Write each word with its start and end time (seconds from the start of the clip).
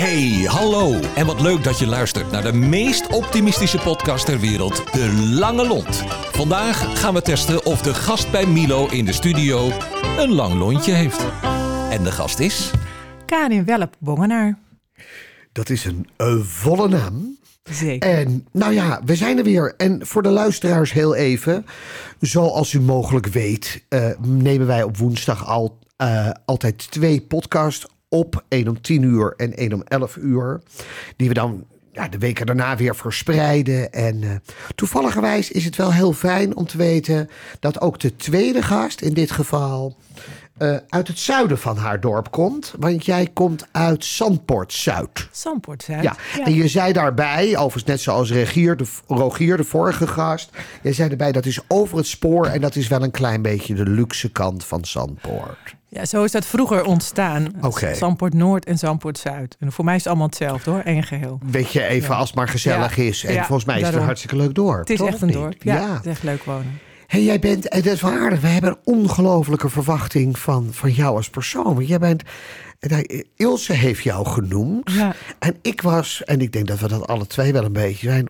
Hey, 0.00 0.44
hallo. 0.46 1.00
En 1.14 1.26
wat 1.26 1.40
leuk 1.40 1.64
dat 1.64 1.78
je 1.78 1.86
luistert 1.86 2.30
naar 2.30 2.42
de 2.42 2.52
meest 2.52 3.06
optimistische 3.06 3.78
podcast 3.78 4.26
ter 4.26 4.40
wereld, 4.40 4.92
De 4.92 5.12
Lange 5.38 5.66
Lont. 5.66 6.02
Vandaag 6.32 7.00
gaan 7.00 7.14
we 7.14 7.22
testen 7.22 7.64
of 7.64 7.82
de 7.82 7.94
gast 7.94 8.30
bij 8.30 8.46
Milo 8.46 8.86
in 8.86 9.04
de 9.04 9.12
studio 9.12 9.70
een 10.18 10.32
lang 10.32 10.54
lontje 10.54 10.92
heeft. 10.92 11.24
En 11.90 12.02
de 12.02 12.12
gast 12.12 12.38
is... 12.38 12.70
Karin 13.26 13.64
Welp 13.64 13.96
Bongenaar. 13.98 14.58
Dat 15.52 15.70
is 15.70 15.84
een 15.84 16.08
eh, 16.16 16.40
volle 16.40 16.88
naam. 16.88 17.38
Zeker. 17.62 18.10
En 18.10 18.46
nou 18.52 18.72
ja, 18.72 19.00
we 19.04 19.16
zijn 19.16 19.38
er 19.38 19.44
weer. 19.44 19.74
En 19.76 20.06
voor 20.06 20.22
de 20.22 20.30
luisteraars 20.30 20.92
heel 20.92 21.14
even. 21.14 21.66
Zoals 22.20 22.72
u 22.72 22.80
mogelijk 22.80 23.26
weet, 23.26 23.84
eh, 23.88 24.10
nemen 24.20 24.66
wij 24.66 24.82
op 24.82 24.96
woensdag 24.96 25.46
al, 25.46 25.78
eh, 25.96 26.30
altijd 26.44 26.90
twee 26.90 27.20
podcasts 27.20 27.86
op. 28.10 28.44
één 28.48 28.68
om 28.68 28.80
10 28.80 29.02
uur 29.02 29.34
en 29.36 29.56
één 29.56 29.72
om 29.72 29.82
11 29.82 30.16
uur. 30.16 30.60
Die 31.16 31.28
we 31.28 31.34
dan 31.34 31.64
ja, 31.92 32.08
de 32.08 32.18
weken 32.18 32.46
daarna 32.46 32.76
weer 32.76 32.96
verspreiden. 32.96 33.92
En 33.92 34.22
uh, 34.22 34.30
toevalligerwijs 34.74 35.50
is 35.50 35.64
het 35.64 35.76
wel 35.76 35.92
heel 35.92 36.12
fijn 36.12 36.56
om 36.56 36.66
te 36.66 36.76
weten 36.76 37.30
dat 37.60 37.80
ook 37.80 37.98
de 38.00 38.16
tweede 38.16 38.62
gast 38.62 39.00
in 39.00 39.14
dit 39.14 39.30
geval 39.30 39.96
uh, 40.58 40.76
uit 40.88 41.08
het 41.08 41.18
zuiden 41.18 41.58
van 41.58 41.76
haar 41.76 42.00
dorp 42.00 42.30
komt. 42.30 42.74
Want 42.78 43.04
jij 43.04 43.30
komt 43.32 43.66
uit 43.72 44.04
Zandpoort 44.04 44.72
Zuid. 44.72 45.28
Zandpoort 45.32 45.82
Zuid. 45.82 46.02
Ja. 46.02 46.16
ja. 46.36 46.44
en 46.44 46.54
je 46.54 46.68
zei 46.68 46.92
daarbij, 46.92 47.56
overigens 47.56 47.84
net 47.84 48.00
zoals 48.00 48.30
Regier, 48.30 48.76
de, 48.76 48.86
Rogier, 49.06 49.56
de 49.56 49.64
vorige 49.64 50.06
gast. 50.06 50.50
Jij 50.82 50.92
zei 50.92 51.10
erbij 51.10 51.32
dat 51.32 51.46
is 51.46 51.60
over 51.68 51.96
het 51.96 52.06
spoor 52.06 52.46
en 52.46 52.60
dat 52.60 52.76
is 52.76 52.88
wel 52.88 53.02
een 53.02 53.10
klein 53.10 53.42
beetje 53.42 53.74
de 53.74 53.86
luxe 53.86 54.32
kant 54.32 54.64
van 54.64 54.84
Zandpoort. 54.84 55.78
Ja, 55.92 56.04
zo 56.04 56.24
is 56.24 56.32
dat 56.32 56.46
vroeger 56.46 56.84
ontstaan. 56.84 57.52
Okay. 57.60 57.94
Zandpoort 57.94 58.34
Noord 58.34 58.64
en 58.64 58.78
Zandpoort 58.78 59.18
Zuid. 59.18 59.56
En 59.58 59.72
voor 59.72 59.84
mij 59.84 59.94
is 59.94 60.00
het 60.00 60.08
allemaal 60.08 60.26
hetzelfde 60.26 60.70
hoor, 60.70 60.80
één 60.80 61.02
geheel. 61.02 61.38
Weet 61.50 61.72
je, 61.72 61.82
even 61.82 62.10
ja. 62.10 62.16
als 62.16 62.28
het 62.28 62.36
maar 62.36 62.48
gezellig 62.48 62.96
ja. 62.96 63.02
is. 63.02 63.24
En 63.24 63.32
ja, 63.32 63.44
volgens 63.44 63.66
mij 63.66 63.80
is 63.80 63.86
het 63.86 63.96
een 63.96 64.02
hartstikke 64.02 64.36
leuk 64.36 64.54
dorp. 64.54 64.78
Het 64.78 64.90
is 64.90 64.98
toch? 64.98 65.08
echt 65.08 65.22
een 65.22 65.30
dorp. 65.30 65.62
Ja, 65.62 65.94
het 65.94 66.06
is 66.06 66.10
echt 66.10 66.22
leuk 66.22 66.44
wonen. 66.44 66.78
hey, 67.06 67.22
jij 67.22 67.38
bent, 67.38 67.68
en 67.68 67.82
dat 67.82 67.92
is 67.92 68.00
wel 68.00 68.12
aardig, 68.12 68.40
we 68.40 68.46
hebben 68.46 68.70
een 68.70 68.94
ongelofelijke 68.94 69.68
verwachting 69.68 70.38
van, 70.38 70.68
van 70.70 70.92
jou 70.92 71.16
als 71.16 71.30
persoon. 71.30 71.74
Want 71.74 71.88
jij 71.88 71.98
bent, 71.98 72.22
Ilse 73.36 73.72
heeft 73.72 74.02
jou 74.02 74.26
genoemd. 74.26 74.90
Ja. 74.90 75.14
En 75.38 75.56
ik 75.62 75.82
was, 75.82 76.24
en 76.24 76.40
ik 76.40 76.52
denk 76.52 76.66
dat 76.66 76.78
we 76.78 76.88
dat 76.88 77.06
alle 77.06 77.26
twee 77.26 77.52
wel 77.52 77.64
een 77.64 77.72
beetje 77.72 78.08
zijn, 78.08 78.28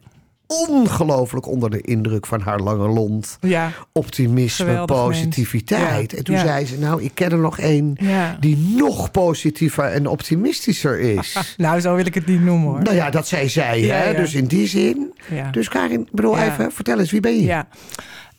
ongelooflijk 0.69 1.47
onder 1.47 1.71
de 1.71 1.81
indruk 1.81 2.27
van 2.27 2.41
haar 2.41 2.59
lange 2.61 2.89
lont. 2.89 3.39
Ja. 3.41 3.71
Optimisme, 3.93 4.65
Geweldig 4.67 4.97
positiviteit. 4.97 6.11
Ja. 6.11 6.17
En 6.19 6.25
toen 6.25 6.35
Ja. 6.35 6.41
zei 6.47 6.67
ze, 6.67 6.79
nou, 6.79 7.03
ik 7.03 7.11
ken 7.15 7.31
er 7.33 7.39
nog 7.39 7.59
één 7.59 7.97
die 8.41 8.57
nog 8.77 9.11
positiever 9.11 9.85
en 9.85 10.07
optimistischer 10.07 11.01
is. 11.01 11.37
Nou, 11.57 11.81
zo 11.81 11.95
wil 11.95 12.07
ik 12.07 12.15
het 12.15 12.27
niet 12.27 12.43
noemen 12.43 12.69
hoor. 12.69 12.83
nou 12.83 12.97
ja, 12.97 13.11
dat 13.11 13.29
zei 13.29 13.49
zij, 13.49 13.81
hè? 13.81 14.15
Dus 14.15 14.35
in 14.35 14.47
die 14.47 14.67
zin. 14.67 15.13
Dus 15.53 15.69
Karin, 15.69 16.01
ik 16.01 16.13
bedoel 16.13 16.39
even, 16.39 16.73
vertel 16.73 16.99
eens, 16.99 17.11
wie 17.11 17.21
ben 17.21 17.35
je? 17.41 17.43
Ja. 17.45 17.67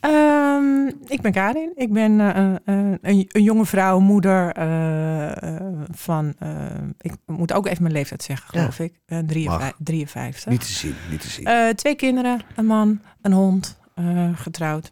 Ehm, 0.01 0.87
ik 1.07 1.21
ben 1.21 1.31
Karin. 1.31 1.71
Ik 1.75 1.93
ben 1.93 2.19
eh, 2.19 2.45
eh, 2.55 2.55
een, 3.01 3.25
een 3.31 3.43
jonge 3.43 3.65
vrouw, 3.65 3.99
moeder 3.99 4.51
eh, 4.51 5.43
eh, 5.55 5.61
van... 5.91 6.33
eh, 6.39 6.65
ik 7.01 7.13
moet 7.25 7.53
ook 7.53 7.67
even 7.67 7.81
mijn 7.81 7.93
leeftijd 7.93 8.23
zeggen, 8.23 8.47
Ja. 8.51 8.59
geloof 8.59 8.79
ik. 8.79 8.99
Eh, 9.05 9.17
53. 9.19 9.59
Mag. 9.59 9.73
53. 9.83 10.51
Niet 10.51 10.61
te 10.65 10.71
zien, 10.71 10.95
niet 11.09 11.21
te 11.21 11.29
zien. 11.29 11.45
Eh, 11.45 11.69
twee 11.69 11.95
kinderen, 11.95 12.41
een 12.55 12.65
man, 12.65 13.01
een 13.21 13.31
hond, 13.33 13.79
eh, 13.95 14.29
getrouwd. 14.37 14.91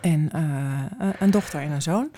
En 0.00 0.28
eh, 0.32 1.08
een 1.18 1.30
dochter 1.30 1.60
en 1.60 1.70
een 1.70 1.82
zoon. 1.82 2.10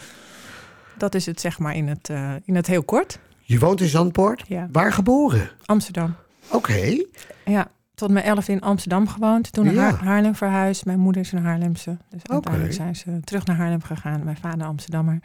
Dat 0.99 1.15
is 1.15 1.27
het 1.27 1.41
zeg 1.41 1.59
maar 1.59 1.75
in 1.77 1.89
het, 1.89 2.09
eh, 2.09 2.33
in 2.45 2.55
het 2.57 2.67
heel 2.67 2.83
kort. 2.83 3.19
je 3.41 3.59
woont 3.59 3.81
in 3.81 3.89
Zandpoort. 3.89 4.45
Ja. 4.49 4.69
Waar 4.73 4.93
geboren? 4.93 5.49
Amsterdam. 5.65 6.15
Oké. 6.51 7.05
Ja, 7.45 7.69
tot 7.95 8.11
mijn 8.11 8.25
elf 8.25 8.49
in 8.49 8.61
Amsterdam 8.61 9.09
gewoond. 9.09 9.53
Toen 9.53 9.65
naar 9.65 9.75
Ja. 9.75 9.81
Haar- 9.81 10.05
Haarlem 10.05 10.35
verhuisd. 10.35 10.85
Mijn 10.85 10.99
moeder 10.99 11.23
is 11.23 11.33
een 11.33 11.45
Haarlemse. 11.45 11.97
Dus 12.11 12.21
uiteindelijk 12.25 12.75
zijn 12.75 12.97
ze 12.97 13.21
terug 13.25 13.47
naar 13.47 13.57
Haarlem 13.57 13.83
gegaan. 13.83 14.25
Mijn 14.25 14.37
vader 14.41 14.67
Amsterdammer. 14.67 15.19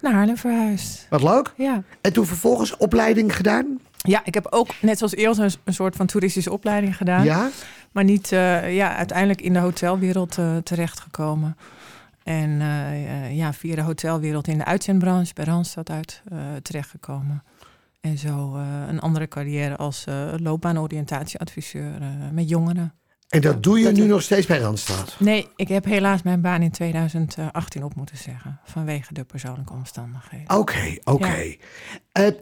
Naar 0.00 0.12
Haarlem 0.12 0.36
verhuisd. 0.36 1.06
Wat 1.10 1.22
leuk. 1.22 1.52
Ja. 1.56 1.82
En 2.00 2.12
toen 2.12 2.26
vervolgens 2.26 2.76
opleiding 2.76 3.36
gedaan? 3.36 3.78
ja, 4.02 4.20
ik 4.24 4.34
heb 4.34 4.46
ook 4.50 4.68
net 4.80 4.98
zoals 4.98 5.14
Ilse 5.14 5.42
een, 5.42 5.50
een 5.64 5.74
soort 5.74 5.96
van 5.96 6.06
toeristische 6.06 6.52
opleiding 6.52 6.96
gedaan. 6.96 7.24
Ja. 7.24 7.48
Maar 7.92 8.04
niet 8.04 8.32
eh, 8.32 8.74
ja, 8.74 8.96
uiteindelijk 8.96 9.40
in 9.40 9.52
de 9.52 9.58
hotelwereld 9.58 10.38
eh, 10.38 10.56
terechtgekomen. 10.56 11.56
En 12.24 12.60
eh, 12.60 13.36
ja, 13.36 13.52
via 13.52 13.74
de 13.74 13.82
hotelwereld 13.82 14.48
in 14.48 14.58
de 14.58 14.64
uitzendbranche 14.64 15.34
bij 15.34 15.44
Randstad 15.44 15.90
uit 15.90 16.22
terechtgekomen. 16.62 17.42
En 18.00 18.18
zo 18.18 18.54
eh, 18.56 18.62
een 18.88 19.00
andere 19.00 19.28
carrière 19.28 19.76
als 19.76 20.04
eh 20.06 20.32
loopbaanoriëntatieadviseur 20.36 21.94
eh, 22.00 22.06
met 22.32 22.48
jongeren. 22.48 22.94
En 23.28 23.40
dat 23.40 23.62
doe 23.62 23.78
je 23.78 23.84
Dat- 23.84 23.94
nu 23.94 24.06
nog 24.06 24.22
steeds 24.22 24.46
bij 24.46 24.58
Randstad? 24.58 25.16
Nee, 25.18 25.48
ik 25.56 25.68
heb 25.68 25.84
helaas 25.84 26.22
mijn 26.22 26.40
baan 26.40 26.62
in 26.62 26.70
2018 26.70 27.84
op 27.84 27.94
moeten 27.94 28.16
zeggen. 28.16 28.60
Vanwege 28.64 29.14
de 29.14 29.24
persoonlijke 29.24 29.72
omstandigheden. 29.72 30.56
Oké, 30.58 30.96
oké. 31.04 31.54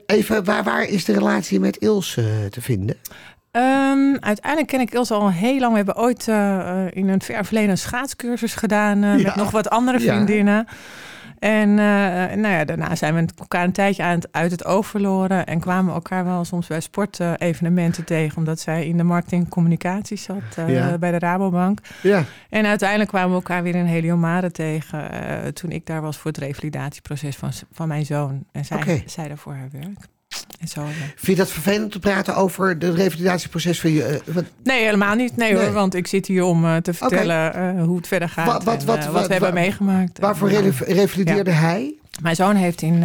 Even, 0.07 0.45
waar, 0.45 0.65
waar 0.65 0.83
is 0.85 1.05
de 1.05 1.13
relatie 1.13 1.61
met 1.61 1.77
Ilse 1.77 2.47
te 2.51 2.61
vinden? 2.61 2.97
Ehm, 3.51 4.17
uiteindelijk 4.21 4.67
ken 4.67 4.81
ik 4.81 4.93
Ilse 4.93 5.15
al 5.15 5.31
heel 5.31 5.59
lang. 5.59 5.71
We 5.71 5.77
hebben 5.77 5.97
ooit 5.97 6.29
in 6.95 7.09
een 7.09 7.23
ver 7.23 7.45
verleden 7.45 7.71
een 7.71 7.79
schaatscursus 7.79 8.55
gedaan 8.55 8.99
Ja. 9.01 9.15
met 9.15 9.35
nog 9.35 9.51
wat 9.51 9.71
andere 9.71 9.99
Ja. 10.01 10.65
En 11.39 11.69
eh, 11.69 12.37
nou 12.37 12.49
ja, 12.49 12.65
daarna 12.65 12.95
zijn 12.95 13.15
we 13.15 13.27
elkaar 13.39 13.65
een 13.65 13.73
tijdje 13.73 14.03
aan 14.03 14.15
het, 14.15 14.29
uit 14.33 14.51
het 14.51 14.65
oog 14.65 14.87
verloren. 14.87 15.47
En 15.47 15.61
kwamen 15.61 15.95
elkaar 15.95 16.25
wel 16.25 16.45
soms 16.45 16.67
bij 16.67 16.81
sportevenementen 16.81 18.05
tegen. 18.05 18.37
Omdat 18.39 18.61
zij 18.61 18.87
in 18.87 18.97
de 18.97 19.03
marketing 19.03 19.45
en 19.45 19.51
communicatie 19.51 20.17
zat 20.17 20.37
eh, 20.57 20.69
Ja. 20.69 20.99
bij 20.99 21.11
de 21.11 21.19
Rabobank. 21.19 21.81
Ja. 22.03 22.25
En 22.51 22.67
uiteindelijk 22.67 23.09
kwamen 23.11 23.29
we 23.29 23.35
elkaar 23.35 23.63
weer 23.63 23.75
in 23.75 23.85
Heliomare 23.85 24.51
tegen. 24.51 25.11
eh, 25.11 25.47
toen 25.49 25.71
ik 25.71 25.87
daar 25.87 26.01
was 26.03 26.17
voor 26.19 26.31
het 26.31 26.41
revalidatieproces 26.41 27.37
van, 27.37 27.51
van 27.73 27.89
mijn 27.89 28.07
zoon. 28.07 28.45
En 28.53 28.65
zij, 28.65 28.77
Oké. 28.77 29.03
zij 29.07 29.29
daarvoor 29.29 29.53
haar 29.55 29.69
werk. 29.73 29.99
En 30.61 30.69
zo, 30.69 30.81
ja. 30.85 30.89
Vind 31.17 31.27
je 31.27 31.35
dat 31.35 31.51
vervelend 31.51 31.93
te 31.93 31.99
praten 31.99 32.37
over 32.37 32.69
het 32.69 32.85
revalidatieproces 32.85 33.81
van 33.81 33.91
je? 33.91 34.05
eh, 34.05 34.37
Nee, 34.65 34.85
helemaal 34.85 35.15
niet. 35.15 35.37
Nee, 35.37 35.53
Nee. 35.53 35.63
hoor, 35.65 35.73
want 35.73 35.95
ik 35.95 36.07
zit 36.07 36.27
hier 36.27 36.43
om 36.45 36.65
eh, 36.65 36.77
te 36.77 36.95
vertellen 36.95 37.55
eh, 37.55 37.85
hoe 37.85 37.97
het 37.97 38.07
verder 38.07 38.29
gaat. 38.29 38.47
Wat- 38.47 38.65
wat- 38.65 38.81
en, 38.81 38.87
wat- 38.87 39.05
wat, 39.05 39.13
wat- 39.13 39.27
we 39.27 39.33
hebben 39.33 39.55
meegemaakt. 39.55 40.19
waarvoor 40.19 40.51
revalideerde 40.87 41.51
hij? 41.51 41.93
Mijn 42.23 42.37
zoon 42.37 42.55
heeft 42.57 42.83
in 42.83 43.01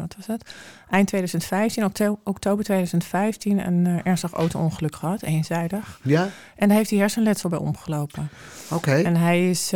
wat 0.00 0.14
was 0.16 0.26
het? 0.26 0.54
eind 0.90 1.06
2015, 1.08 1.84
okto- 1.84 2.18
oktober 2.24 2.64
2015, 2.64 3.66
een 3.66 4.00
ernstig 4.04 4.32
auto-ongeluk 4.32 4.96
gehad, 4.96 5.22
eenzijdig. 5.22 6.00
Ja, 6.02 6.28
En 6.56 6.68
daar 6.68 6.76
heeft 6.76 6.90
hij 6.90 6.98
hersenletsel 6.98 7.48
bij 7.48 7.58
omgelopen. 7.58 8.28
oké. 8.70 8.92
En 8.94 9.16
hij 9.16 9.50
is 9.50 9.72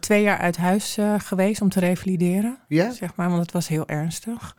twee 0.00 0.22
jaar 0.22 0.38
uit 0.38 0.56
huis 0.56 0.98
geweest 1.18 1.60
om 1.60 1.68
te 1.68 1.80
revalideren, 1.80 2.58
Ja? 2.68 2.90
zeg 2.92 3.10
maar, 3.14 3.28
want 3.28 3.40
het 3.42 3.52
was 3.52 3.68
heel 3.68 3.86
ernstig. 3.88 4.56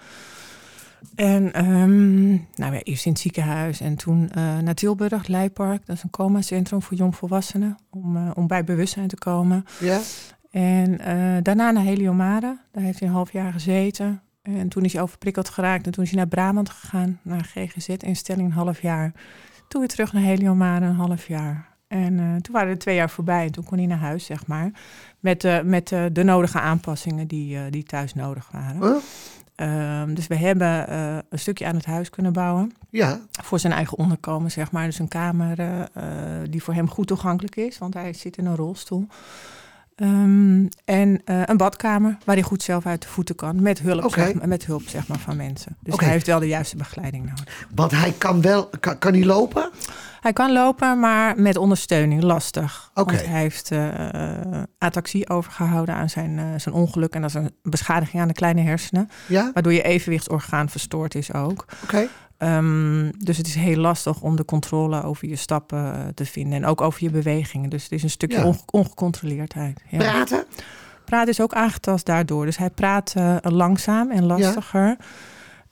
En 1.16 1.53
ehm, 1.53 2.30
nou 2.30 2.74
ja, 2.74 2.81
eerst 2.84 3.06
in 3.06 3.12
het 3.12 3.22
ziekenhuis 3.22 3.81
en 3.81 3.96
toen 3.96 4.30
eh, 4.30 4.58
naar 4.58 4.74
Tilburg, 4.74 5.28
Leipark. 5.28 5.85
Dat 5.85 5.96
is 5.96 6.03
een 6.03 6.09
coma-centrum 6.09 6.81
voor 6.81 6.97
jongvolwassenen, 6.97 7.78
om, 7.90 8.18
eh, 8.18 8.31
om 8.34 8.47
bij 8.47 8.63
bewustzijn 8.63 9.08
te 9.08 9.18
komen. 9.18 9.66
Ja? 9.80 10.00
En 10.52 11.00
eh, 11.00 11.38
daarna 11.41 11.72
naar 11.72 11.84
Heliomare. 11.84 12.58
Daar 12.72 12.84
heeft 12.84 13.00
hij 13.00 13.08
een 13.08 13.13
half 13.13 13.31
jaar 13.31 13.52
gezeten. 13.52 14.22
En 14.41 14.68
toen 14.68 14.84
is 14.84 14.94
hij 14.94 15.02
overprikkeld 15.02 15.50
geraakt. 15.50 15.85
En 15.85 15.91
toen 15.91 16.03
is 16.03 16.09
hij 16.09 16.19
naar 16.19 16.28
Brabant 16.28 16.69
gegaan, 16.69 17.19
naar 17.22 17.44
GGZ-instelling 17.44 18.47
een 18.47 18.53
half 18.58 18.81
jaar. 18.81 19.12
Toen 19.68 19.79
weer 19.79 19.90
terug 19.90 20.14
naar 20.14 20.24
Heliomare 20.24 20.85
een 20.85 20.96
half 20.96 21.28
jaar. 21.28 21.75
En 21.88 22.41
toen 22.41 22.53
waren 22.53 22.69
er 22.69 22.78
twee 22.78 22.96
jaar 22.96 23.09
voorbij 23.09 23.46
en 23.46 23.52
toen 23.52 23.64
kon 23.64 23.78
hij 23.78 23.88
naar 23.88 23.97
huis, 23.97 24.25
zeg 24.25 24.47
maar. 24.47 24.72
Met, 25.19 25.44
eh, 25.44 25.62
met 25.62 25.88
de 25.88 26.24
nodige 26.24 26.59
aanpassingen 26.59 27.28
die, 27.28 27.69
die 27.69 27.84
thuis 27.84 28.14
nodig 28.14 28.50
waren. 28.52 28.81
Huh? 28.81 28.96
Ehm, 29.57 30.13
dus 30.13 30.28
we 30.28 30.35
hebben 30.35 30.87
eh, 30.87 31.17
een 31.29 31.40
stukje 31.40 31.66
aan 31.66 31.76
het 31.76 31.85
huis 31.85 32.09
kunnen 32.09 32.34
bouwen. 32.34 32.72
Ja, 32.90 33.20
Voor 33.43 33.59
zijn 33.59 33.73
eigen 33.73 33.97
onderkomen, 33.97 34.52
zeg 34.52 34.72
maar. 34.72 34.85
Dus 34.85 34.99
een 34.99 35.08
kamer 35.08 35.59
eh, 35.59 35.81
eh, 35.81 36.49
die 36.49 36.64
voor 36.64 36.73
hem 36.73 36.90
goed 36.90 37.08
toegankelijk 37.08 37.55
is, 37.55 37.78
want 37.78 37.93
hij 37.93 38.14
zit 38.14 38.37
in 38.37 38.46
een 38.46 38.55
rolstoel. 38.55 39.08
Ehm, 39.97 40.66
en 40.85 41.22
eh, 41.26 41.41
een 41.46 41.58
badkamer 41.58 42.17
waar 42.26 42.35
hij 42.35 42.44
goed 42.44 42.64
zelf 42.64 42.85
uit 42.85 43.02
de 43.02 43.08
voeten 43.08 43.35
kan. 43.35 43.61
Met 43.61 43.79
hulp, 43.79 44.03
Oké. 44.03 44.20
zeg, 44.22 44.34
maar, 44.34 44.47
met 44.47 44.66
hulp 44.66 44.82
zeg 44.88 45.08
maar, 45.08 45.20
van 45.20 45.35
mensen. 45.35 45.78
Dus 45.79 45.96
hij 45.99 46.09
heeft 46.09 46.28
wel 46.28 46.40
de 46.40 46.47
juiste 46.47 46.78
begeleiding 46.78 47.26
nodig. 47.26 47.66
want 47.76 47.91
hij 47.91 48.14
kan 48.17 48.41
wel, 48.41 48.70
kan, 48.79 48.97
kan 48.97 49.14
hij 49.14 49.26
lopen? 49.26 49.70
Hij 50.20 50.34
kan 50.34 50.52
lopen, 50.52 50.99
maar 50.99 51.40
met 51.40 51.58
ondersteuning. 51.58 52.22
Lastig. 52.23 52.91
Want 52.94 53.11
hij 53.11 53.40
heeft 53.40 53.72
eh 53.72 54.64
ataxie 54.78 55.29
overgehouden 55.29 55.96
aan 55.96 56.09
zijn, 56.09 56.40
eh, 56.40 56.46
zijn 56.58 56.76
ongeluk. 56.76 57.14
En 57.14 57.22
dat 57.22 57.29
is 57.29 57.35
een 57.35 57.52
beschadiging 57.64 58.22
aan 58.22 58.28
de 58.28 58.34
kleine 58.34 58.61
hersenen. 58.61 59.09
Ja, 59.28 59.52
Waardoor 59.53 59.73
je 59.73 59.82
evenwichtsorgaan 59.82 60.70
verstoord 60.70 61.16
is 61.16 61.34
ook. 61.34 61.66
Ehm, 62.37 63.11
dus 63.17 63.37
het 63.37 63.47
is 63.47 63.55
heel 63.55 63.78
lastig 63.78 64.22
om 64.22 64.35
de 64.35 64.45
controle 64.45 65.03
over 65.03 65.28
je 65.28 65.35
stappen 65.35 65.93
eh, 65.93 65.99
te 66.13 66.25
vinden. 66.25 66.53
En 66.53 66.66
ook 66.66 66.81
over 66.81 67.03
je 67.03 67.09
bewegingen. 67.09 67.69
Dus 67.69 67.84
het 67.84 67.91
is 67.91 68.03
een 68.03 68.09
stukje 68.09 68.37
Ja. 68.37 68.45
onge- 68.45 68.59
ongecontroleerdheid. 68.72 69.81
Ja. 69.89 69.97
Praten? 69.97 70.45
Praten 71.05 71.29
is 71.29 71.41
ook 71.41 71.53
aangetast 71.53 72.05
daardoor. 72.05 72.45
Dus 72.45 72.57
hij 72.57 72.69
praat 72.69 73.13
eh, 73.17 73.35
langzaam 73.41 74.11
en 74.11 74.25
lastiger. 74.25 74.95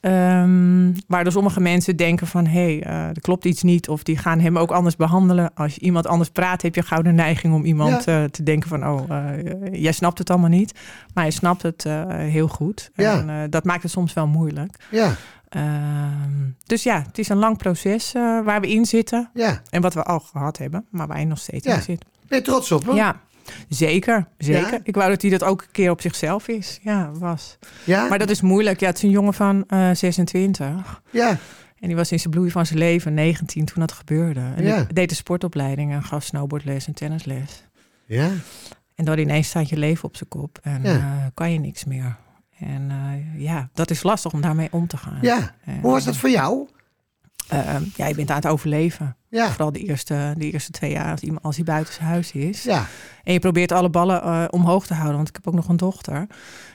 Ehm, 0.00 0.92
waardoor 1.08 1.32
sommige 1.32 1.60
mensen 1.60 1.96
denken 1.96 2.26
van... 2.26 2.46
hé, 2.46 2.78
hey, 2.78 2.86
uh, 2.86 3.08
er 3.08 3.20
klopt 3.20 3.44
iets 3.44 3.62
niet. 3.62 3.88
Of 3.88 4.02
die 4.02 4.18
gaan 4.18 4.40
hem 4.40 4.58
ook 4.58 4.70
anders 4.70 4.96
behandelen. 4.96 5.50
Als 5.54 5.74
je 5.74 5.80
iemand 5.80 6.06
anders 6.06 6.30
praat, 6.30 6.62
heb 6.62 6.74
je 6.74 6.82
gauw 6.82 7.02
de 7.02 7.12
neiging 7.12 7.54
om 7.54 7.64
iemand 7.64 8.08
uh, 8.08 8.24
te 8.24 8.42
denken 8.42 8.68
van... 8.68 8.86
oh, 8.88 9.00
jij 9.72 9.92
snapt 9.92 10.18
het 10.18 10.30
allemaal 10.30 10.48
niet. 10.50 10.72
Maar 11.14 11.24
hij 11.24 11.32
snapt 11.32 11.62
het 11.62 11.84
heel 12.08 12.48
goed. 12.48 12.90
Ja. 12.94 13.24
En 13.26 13.50
dat 13.50 13.64
maakt 13.64 13.82
het 13.82 13.90
soms 13.92 14.12
wel 14.12 14.26
moeilijk. 14.26 14.76
Ja. 14.90 15.14
Ehm, 15.48 16.50
dus 16.64 16.82
ja, 16.82 17.02
het 17.06 17.18
is 17.18 17.28
een 17.28 17.36
lang 17.36 17.56
proces 17.58 18.12
waar 18.12 18.60
we 18.60 18.68
in 18.70 18.84
zitten. 18.84 19.30
Ja. 19.34 19.62
En 19.70 19.82
wat 19.82 19.94
we 19.94 20.02
al 20.02 20.18
gehad 20.20 20.58
hebben, 20.58 20.86
maar 20.90 21.06
waar 21.06 21.16
hij 21.16 21.24
nog 21.26 21.38
steeds 21.38 21.66
Ja. 21.66 21.74
in 21.74 21.82
zit. 21.82 22.04
Ben 22.28 22.38
je 22.38 22.44
trots 22.44 22.72
op 22.72 22.86
hem? 22.86 22.94
Ja, 22.94 23.20
zeker. 23.68 24.28
zeker. 24.38 24.70
Ja? 24.72 24.78
Ik 24.82 24.94
wou 24.94 25.10
dat 25.10 25.22
hij 25.22 25.30
dat 25.30 25.44
ook 25.44 25.60
een 25.62 25.70
keer 25.72 25.90
op 25.90 26.00
zichzelf 26.00 26.48
is. 26.48 26.78
Ja, 26.82 27.10
was. 27.12 27.58
Ja? 27.84 28.08
Maar 28.08 28.18
dat 28.18 28.30
is 28.30 28.40
moeilijk. 28.40 28.80
Ja, 28.80 28.86
het 28.86 28.96
is 28.96 29.02
een 29.02 29.10
jongen 29.10 29.34
van 29.34 29.64
eh 29.66 29.90
26. 29.92 31.02
Ja. 31.10 31.28
En 31.80 31.86
die 31.88 31.96
was 31.96 32.12
in 32.12 32.18
zijn 32.20 32.30
bloei 32.32 32.50
van 32.50 32.66
zijn 32.66 32.78
leven, 32.78 33.14
19, 33.14 33.64
toen 33.64 33.80
dat 33.80 33.92
gebeurde. 33.92 34.40
En 34.56 34.64
Ja. 34.64 34.86
deed 34.92 35.08
de 35.08 35.14
sportopleiding 35.14 35.92
en 35.92 36.02
gaf 36.02 36.24
snowboardles 36.24 36.86
en 36.86 36.94
tennisles. 36.94 37.64
Ja. 38.06 38.30
En 38.94 39.04
dan 39.04 39.18
ineens 39.18 39.48
staat 39.48 39.68
je 39.68 39.76
leven 39.76 40.04
op 40.04 40.16
zijn 40.16 40.28
kop 40.28 40.58
en 40.62 40.84
eh, 40.84 41.04
kan 41.34 41.52
je 41.52 41.58
niks 41.58 41.84
meer. 41.84 42.16
En 42.58 42.90
eh, 42.90 43.40
ja, 43.42 43.68
dat 43.72 43.90
is 43.90 44.02
lastig 44.02 44.32
om 44.32 44.40
daarmee 44.40 44.68
om 44.70 44.86
te 44.86 44.96
gaan. 44.96 45.18
Ja. 45.20 45.54
En, 45.64 45.80
Hoe 45.80 45.90
was 45.92 46.04
dat 46.04 46.16
voor 46.16 46.30
jou? 46.30 46.68
eh, 47.48 47.76
ja, 47.96 48.06
je 48.06 48.14
bent 48.14 48.30
aan 48.30 48.36
het 48.36 48.46
overleven. 48.46 49.16
Ja. 49.28 49.48
Vooral 49.50 49.72
de 49.72 49.78
eerste, 49.78 50.34
de 50.38 50.50
eerste 50.50 50.70
twee 50.70 50.90
jaar 50.90 51.10
als, 51.10 51.20
iemand, 51.20 51.44
als 51.44 51.56
hij 51.56 51.64
buiten 51.64 51.94
zijn 51.94 52.06
huis 52.08 52.32
is. 52.32 52.62
Ja. 52.62 52.86
En 53.24 53.32
je 53.32 53.38
probeert 53.38 53.72
alle 53.72 53.90
ballen 53.90 54.22
eh, 54.22 54.44
omhoog 54.50 54.86
te 54.86 54.94
houden. 54.94 55.16
Want 55.16 55.28
ik 55.28 55.34
heb 55.34 55.46
ook 55.48 55.54
nog 55.54 55.68
een 55.68 55.76
dochter. 55.76 56.16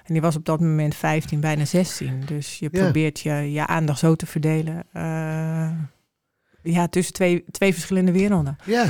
En 0.06 0.14
die 0.14 0.22
was 0.22 0.36
op 0.36 0.46
dat 0.46 0.60
moment 0.60 0.96
15, 0.96 1.40
bijna 1.40 1.66
16. 1.66 2.22
Dus 2.26 2.60
je 2.60 2.70
Ja. 2.72 2.82
probeert 2.82 3.20
je, 3.20 3.34
je 3.52 3.68
aandacht 3.68 4.00
zo 4.00 4.16
te 4.16 4.26
verdelen. 4.26 4.84
eh, 4.94 5.70
ja, 6.64 6.88
tussen 6.88 7.14
twee, 7.14 7.44
twee 7.52 7.74
verschillende 7.74 8.12
werelden. 8.12 8.56
Ja. 8.66 8.86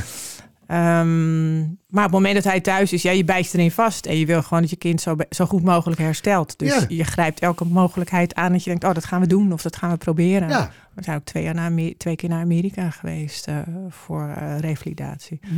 Ehm, 0.71 1.59
maar 1.59 2.05
op 2.05 2.11
het 2.11 2.11
moment 2.11 2.35
dat 2.35 2.43
hij 2.43 2.61
thuis 2.61 2.93
is, 2.93 3.01
ja, 3.01 3.11
je 3.11 3.23
bijt 3.23 3.53
erin 3.53 3.71
vast. 3.71 4.05
En 4.05 4.17
je 4.17 4.25
wil 4.25 4.43
gewoon 4.43 4.61
dat 4.61 4.69
je 4.69 4.75
kind 4.75 5.01
zo, 5.01 5.15
zo 5.29 5.45
goed 5.45 5.63
mogelijk 5.63 5.99
herstelt. 6.01 6.59
Dus 6.59 6.73
Ja. 6.73 6.85
je 6.87 7.03
grijpt 7.03 7.39
elke 7.39 7.65
mogelijkheid 7.65 8.35
aan 8.35 8.51
dat 8.51 8.63
je 8.63 8.69
denkt, 8.69 8.83
oh, 8.85 8.93
dat 8.93 9.05
gaan 9.05 9.21
we 9.21 9.27
doen. 9.27 9.53
Of 9.53 9.61
dat 9.61 9.75
gaan 9.75 9.91
we 9.91 9.97
proberen. 9.97 10.49
Ja. 10.49 10.71
We 10.93 11.03
zijn 11.03 11.17
ook 11.17 11.23
twee, 11.23 11.43
jaar 11.43 11.53
naar 11.53 11.71
twee 11.97 12.15
keer 12.15 12.29
naar 12.29 12.41
Amerika 12.41 12.89
geweest 12.89 13.47
eh, 13.47 13.57
voor 13.89 14.27
eh, 14.27 14.59
revalidatie. 14.59 15.39
Mhm. 15.41 15.53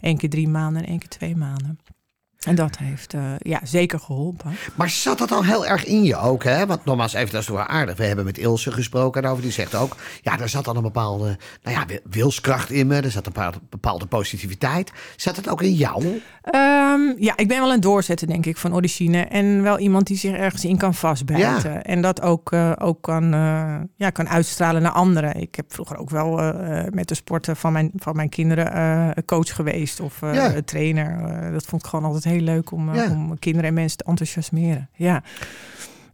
Eén 0.00 0.16
keer 0.16 0.30
drie 0.30 0.48
maanden 0.48 0.82
en 0.82 0.88
één 0.88 0.98
keer 0.98 1.08
twee 1.08 1.36
maanden. 1.36 1.78
En 2.46 2.54
dat 2.54 2.78
heeft 2.78 3.14
eh, 3.14 3.20
ja, 3.38 3.60
zeker 3.62 4.00
geholpen. 4.00 4.56
Maar 4.74 4.90
zat 4.90 5.18
dat 5.18 5.32
al 5.32 5.44
heel 5.44 5.66
erg 5.66 5.84
in 5.84 6.04
je 6.04 6.16
ook, 6.16 6.44
hè? 6.44 6.66
Want 6.66 6.84
nogmaals, 6.84 7.12
even, 7.12 7.32
dat 7.32 7.42
is 7.42 7.48
wel 7.48 7.58
aardig. 7.66 7.96
We 7.96 8.04
hebben 8.04 8.24
met 8.24 8.38
Ilse 8.38 8.72
gesproken 8.72 9.20
daarover. 9.22 9.44
Die 9.44 9.52
zegt 9.52 9.74
ook, 9.74 9.96
ja, 10.22 10.38
er 10.40 10.48
zat 10.48 10.64
dan 10.64 10.76
een 10.76 10.82
bepaalde 10.82 11.36
nou 11.62 11.76
ja, 11.76 11.86
wi- 11.86 12.00
wilskracht 12.10 12.70
in 12.70 12.86
me. 12.86 13.00
Er 13.00 13.10
zat 13.10 13.26
een 13.26 13.32
bepaalde, 13.32 13.58
bepaalde 13.70 14.06
positiviteit. 14.06 14.92
Zat 15.16 15.36
het 15.36 15.48
ook 15.48 15.62
in 15.62 15.72
jou? 15.72 16.20
Ehm, 16.42 17.00
ja, 17.18 17.36
ik 17.36 17.48
ben 17.48 17.60
wel 17.60 17.72
een 17.72 17.80
doorzetter, 17.80 18.26
denk 18.26 18.46
ik, 18.46 18.56
van 18.56 18.74
origine. 18.74 19.22
En 19.22 19.62
wel 19.62 19.78
iemand 19.78 20.06
die 20.06 20.16
zich 20.16 20.32
ergens 20.34 20.64
in 20.64 20.76
kan 20.78 20.94
vastbijten. 20.94 21.82
En 21.84 22.00
dat 22.02 22.22
ook, 22.22 22.52
eh, 22.52 22.72
ook 22.78 23.02
kan, 23.02 23.34
eh, 23.34 23.74
ja, 23.96 24.10
kan 24.10 24.28
uitstralen 24.28 24.82
naar 24.82 24.92
anderen. 24.92 25.40
Ik 25.40 25.54
heb 25.54 25.72
vroeger 25.72 25.96
ook 25.96 26.10
wel 26.10 26.34
met 26.90 27.08
de 27.08 27.14
sporten 27.14 27.56
van 27.56 27.72
mijn, 27.72 27.90
van 27.96 28.16
mijn 28.16 28.28
kinderen 28.28 29.24
coach 29.24 29.54
geweest. 29.54 30.00
Of 30.00 30.20
Ja. 30.20 30.52
trainer. 30.64 31.52
Dat 31.52 31.64
vond 31.64 31.82
ik 31.82 31.88
gewoon 31.88 32.04
altijd 32.04 32.24
heel 32.24 32.35
leuk 32.42 32.70
om, 32.70 32.88
eh, 32.88 32.94
Ja. 32.96 33.10
om 33.10 33.38
kinderen 33.38 33.68
en 33.68 33.74
mensen 33.74 33.98
te 33.98 34.04
enthousiasmeren. 34.04 34.88
Ja, 34.94 35.22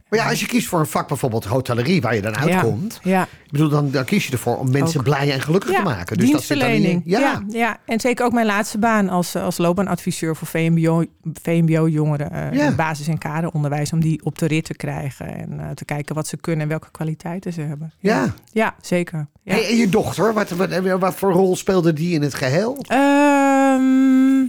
Maar 0.09 0.21
ja, 0.21 0.29
als 0.29 0.39
je 0.39 0.45
kiest 0.45 0.67
voor 0.67 0.79
een 0.79 0.85
vak, 0.85 1.07
bijvoorbeeld 1.07 1.45
hotellerie, 1.45 2.01
waar 2.01 2.15
je 2.15 2.21
dan 2.21 2.35
uitkomt. 2.37 2.99
ja. 3.03 3.21
Ik 3.23 3.51
bedoel, 3.51 3.69
dan, 3.69 3.91
dan 3.91 4.05
kies 4.05 4.25
je 4.25 4.31
erfor 4.31 4.57
om 4.57 4.71
mensen 4.71 4.99
Ook. 4.99 5.05
blij 5.05 5.31
en 5.31 5.41
gelukkig 5.41 5.75
te 5.75 5.81
maken. 5.81 6.17
Dus 6.17 6.31
dat 6.31 6.43
zit 6.43 6.59
dan 6.59 6.69
in 6.69 6.81
dienstverlening. 6.81 7.01
ja. 7.05 7.19
ja. 7.49 7.59
Ja, 7.59 7.77
en 7.85 7.99
zeker 7.99 8.25
ook 8.25 8.31
mijn 8.33 8.45
laatste 8.45 8.77
baan 8.77 9.09
als, 9.09 9.35
als 9.35 9.57
loopbaanadviseur 9.57 10.35
voor 10.35 10.47
VMBO, 10.47 11.03
VMBO-jongeren. 11.41 12.31
eh, 12.31 12.53
Ja. 12.53 12.71
Basis- 12.75 13.07
en 13.07 13.17
kaderonderwijs, 13.17 13.93
om 13.93 13.99
die 13.99 14.25
op 14.25 14.39
de 14.39 14.45
rit 14.45 14.65
te 14.65 14.73
krijgen. 14.75 15.37
En 15.37 15.59
eh, 15.59 15.69
te 15.69 15.85
kijken 15.85 16.15
wat 16.15 16.27
ze 16.27 16.37
kunnen 16.37 16.61
en 16.61 16.67
welke 16.67 16.91
kwaliteiten 16.91 17.53
ze 17.53 17.61
hebben. 17.61 17.93
Ja. 17.99 18.33
ja 18.51 18.75
zeker. 18.81 19.27
Ja. 19.43 19.53
Hey, 19.53 19.69
en 19.69 19.75
je 19.77 19.89
dochter, 19.89 20.33
wat, 20.33 20.49
wat, 20.49 20.69
wat 20.99 21.15
voor 21.15 21.31
rol 21.31 21.55
speelde 21.55 21.93
die 21.93 22.13
in 22.13 22.21
het 22.21 22.33
geheel? 22.33 22.77
Ehm, 22.87 24.45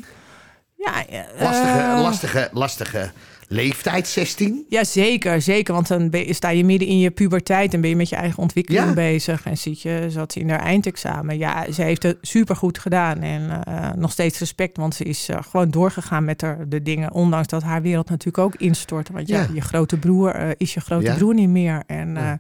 ja, 0.85 1.07
eh, 1.07 1.43
Lastige, 1.43 2.03
lastige, 2.03 2.49
lastige 2.53 3.11
leeftijd, 3.49 4.07
16. 4.09 4.65
Ja, 4.69 4.85
zeker, 4.85 5.43
zeker. 5.43 5.75
Want 5.75 5.89
dan 5.89 6.11
ben 6.11 6.35
sta 6.35 6.49
je 6.49 6.65
midden 6.65 6.89
in 6.89 6.99
je 6.99 7.11
puberteit 7.11 7.75
en 7.75 7.81
ben 7.81 7.91
je 7.91 7.97
met 7.97 8.09
je 8.09 8.17
eigen 8.17 8.39
ontwikkeling 8.39 8.87
Ja. 8.87 8.93
bezig. 8.93 9.45
En 9.45 9.59
zit 9.59 9.81
je, 9.83 10.07
zat 10.09 10.33
ze 10.33 10.41
in 10.41 10.51
haar 10.51 10.61
eindexamen. 10.61 11.39
Ja, 11.39 11.73
ze 11.73 11.83
heeft 11.83 12.03
het 12.03 12.17
supergoed 12.21 12.79
gedaan. 12.79 13.21
En 13.21 13.65
eh, 13.65 13.93
nog 13.93 14.13
steeds 14.13 14.39
respect, 14.39 14.77
want 14.77 14.95
ze 14.95 15.05
is 15.05 15.29
eh, 15.29 15.39
gewoon 15.43 15.71
doorgegaan 15.71 16.25
met 16.25 16.41
haar, 16.41 16.69
de 16.69 16.83
dingen. 16.83 17.13
Ondanks 17.13 17.49
dat 17.49 17.63
haar 17.63 17.83
wereld 17.83 18.09
natuurlijk 18.09 18.39
ook 18.39 18.55
instortte. 18.55 19.13
Want 19.13 19.29
ja, 19.29 19.41
Ja. 19.41 19.49
je 19.55 19.61
grote 19.61 19.97
broer 19.97 20.31
eh, 20.35 20.49
is 20.57 20.75
je 20.75 20.81
grote 20.81 21.05
Ja. 21.07 21.15
broer 21.15 21.35
niet 21.35 21.49
meer. 21.49 21.83
En 21.87 22.15
Ja. 22.15 22.39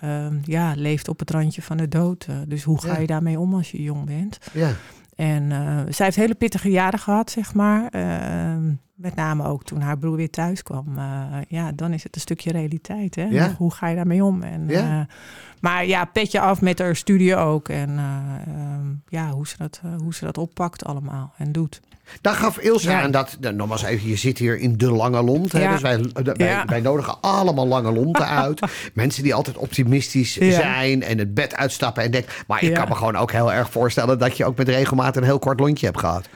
ja. 0.00 0.30
ja, 0.44 0.72
leeft 0.76 1.08
op 1.08 1.18
het 1.18 1.30
randje 1.30 1.62
van 1.62 1.76
de 1.76 1.88
dood. 1.88 2.24
Eh, 2.28 2.36
dus 2.46 2.62
hoe 2.62 2.80
ga 2.80 2.98
je 2.98 3.06
daarmee 3.06 3.38
om 3.38 3.54
als 3.54 3.70
je 3.70 3.82
jong 3.82 4.04
bent? 4.06 4.38
Ja. 4.52 4.70
En 5.16 5.52
eh, 5.52 5.80
zij 5.88 6.04
heeft 6.04 6.16
hele 6.16 6.34
pittige 6.34 6.70
jaren 6.70 6.98
gehad, 6.98 7.30
zeg 7.30 7.54
maar. 7.54 7.88
Ehm, 7.90 8.72
met 8.94 9.14
name 9.14 9.44
ook 9.44 9.64
toen 9.64 9.80
haar 9.80 9.98
broer 9.98 10.16
weer 10.16 10.30
thuis 10.30 10.62
kwam. 10.62 10.98
Eh, 10.98 11.24
ja, 11.48 11.72
dan 11.72 11.92
is 11.92 12.02
het 12.02 12.14
een 12.14 12.20
stukje 12.20 12.52
realiteit. 12.52 13.14
Hè? 13.14 13.24
Ja. 13.24 13.54
Hoe, 13.58 13.72
ga 13.72 13.86
je 13.88 13.96
daarmee 13.96 14.24
om? 14.24 14.42
En, 14.42 14.68
Ja. 14.68 15.00
eh, 15.00 15.14
maar 15.60 15.86
ja, 15.86 16.04
petje 16.04 16.40
af 16.40 16.60
met 16.60 16.78
haar 16.78 16.96
studie 16.96 17.36
ook. 17.36 17.68
En 17.68 17.98
eh, 17.98 18.54
ehm, 18.54 18.86
ja, 19.08 19.30
hoe 19.30 19.46
ze, 19.46 19.54
dat, 19.58 19.80
hoe 20.02 20.14
ze 20.14 20.24
dat 20.24 20.38
oppakt 20.38 20.84
allemaal 20.84 21.32
en 21.36 21.52
doet. 21.52 21.80
Dan 22.20 22.34
gaf 22.34 22.58
Ilse 22.58 22.90
Ja. 22.90 23.02
aan 23.02 23.10
dat, 23.10 23.36
nou, 23.40 23.54
nogmaals 23.54 23.82
even, 23.82 24.08
je 24.08 24.16
zit 24.16 24.38
hier 24.38 24.58
in 24.58 24.76
de 24.76 24.90
lange 24.90 25.22
lont. 25.22 25.52
Hè, 25.52 25.62
Ja. 25.62 25.72
Dus 25.72 25.80
wij, 25.80 25.98
wij, 26.12 26.34
Ja. 26.36 26.64
wij 26.66 26.80
nodigen 26.80 27.20
allemaal 27.20 27.66
lange 27.66 27.92
lonten 27.92 28.28
uit. 28.28 28.60
Mensen 28.94 29.22
die 29.22 29.34
altijd 29.34 29.56
optimistisch 29.56 30.32
zijn 30.36 31.02
en 31.02 31.18
het 31.18 31.34
bed 31.34 31.54
uitstappen 31.54 32.02
en 32.02 32.10
denken. 32.10 32.32
Maar 32.46 32.62
ik 32.62 32.74
kan 32.74 32.88
me 32.88 32.94
gewoon 32.94 33.16
ook 33.16 33.32
heel 33.32 33.52
erg 33.52 33.70
voorstellen 33.70 34.18
dat 34.18 34.36
je 34.36 34.44
ook 34.44 34.56
met 34.56 34.68
regelmaat 34.68 35.16
een 35.16 35.24
heel 35.24 35.38
kort 35.38 35.60
lontje 35.60 35.86
hebt 35.86 35.98
gehad. 35.98 36.28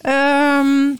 Ehm, 0.00 0.94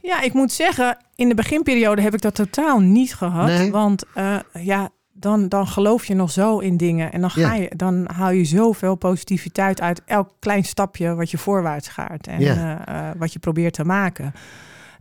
ja, 0.00 0.20
ik 0.22 0.32
moet 0.32 0.52
zeggen, 0.52 0.96
in 1.14 1.28
de 1.28 1.34
beginperiode 1.34 2.02
heb 2.02 2.14
ik 2.14 2.20
dat 2.20 2.34
totaal 2.34 2.80
niet 2.80 3.14
gehad. 3.14 3.46
Nee. 3.46 3.70
Want 3.70 4.04
eh, 4.14 4.36
ja, 4.52 4.88
dan, 5.16 5.48
dan 5.48 5.66
geloof 5.66 6.04
je 6.04 6.14
nog 6.14 6.30
zo 6.30 6.58
in 6.58 6.76
dingen. 6.76 7.12
En 7.12 7.20
dan, 7.20 7.30
ga 7.30 7.40
Ja. 7.40 7.54
je, 7.54 7.70
dan 7.76 8.08
haal 8.14 8.30
je 8.30 8.44
zoveel 8.44 8.94
positiviteit 8.94 9.80
uit 9.80 10.02
elk 10.04 10.30
klein 10.38 10.64
stapje 10.64 11.14
wat 11.14 11.30
je 11.30 11.38
voorwaarts 11.38 11.88
gaat. 11.88 12.26
En 12.26 12.40
Ja. 12.40 12.84
eh, 12.86 13.08
eh, 13.08 13.14
wat 13.18 13.32
je 13.32 13.38
probeert 13.38 13.74
te 13.74 13.84
maken. 13.84 14.32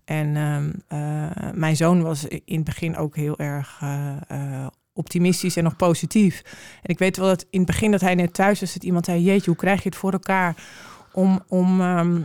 En 0.06 0.36
ehm, 0.36 0.72
eh, 0.88 1.52
mijn 1.54 1.76
zoon 1.76 2.02
was 2.02 2.26
in 2.28 2.56
het 2.56 2.64
begin 2.64 2.98
ook 2.98 3.16
heel 3.16 3.38
erg 3.40 3.82
optimistisch 4.94 5.56
en 5.58 5.64
nog 5.64 5.76
positief. 5.76 6.42
En 6.82 6.90
ik 6.90 7.00
weet 7.00 7.18
wel 7.18 7.28
dat 7.28 7.46
in 7.50 7.58
het 7.60 7.68
begin 7.68 7.92
dat 7.92 8.02
hij 8.02 8.16
net 8.16 8.34
thuis 8.34 8.60
was, 8.60 8.74
dat 8.74 8.84
iemand 8.84 9.06
zei: 9.06 9.22
Jeetje, 9.24 9.50
hoe 9.50 9.60
krijg 9.60 9.84
je 9.84 9.90
het 9.90 9.98
voor 9.98 10.12
elkaar 10.12 10.56
om, 11.12 11.40
om 11.48 11.82
ehm, 11.82 12.22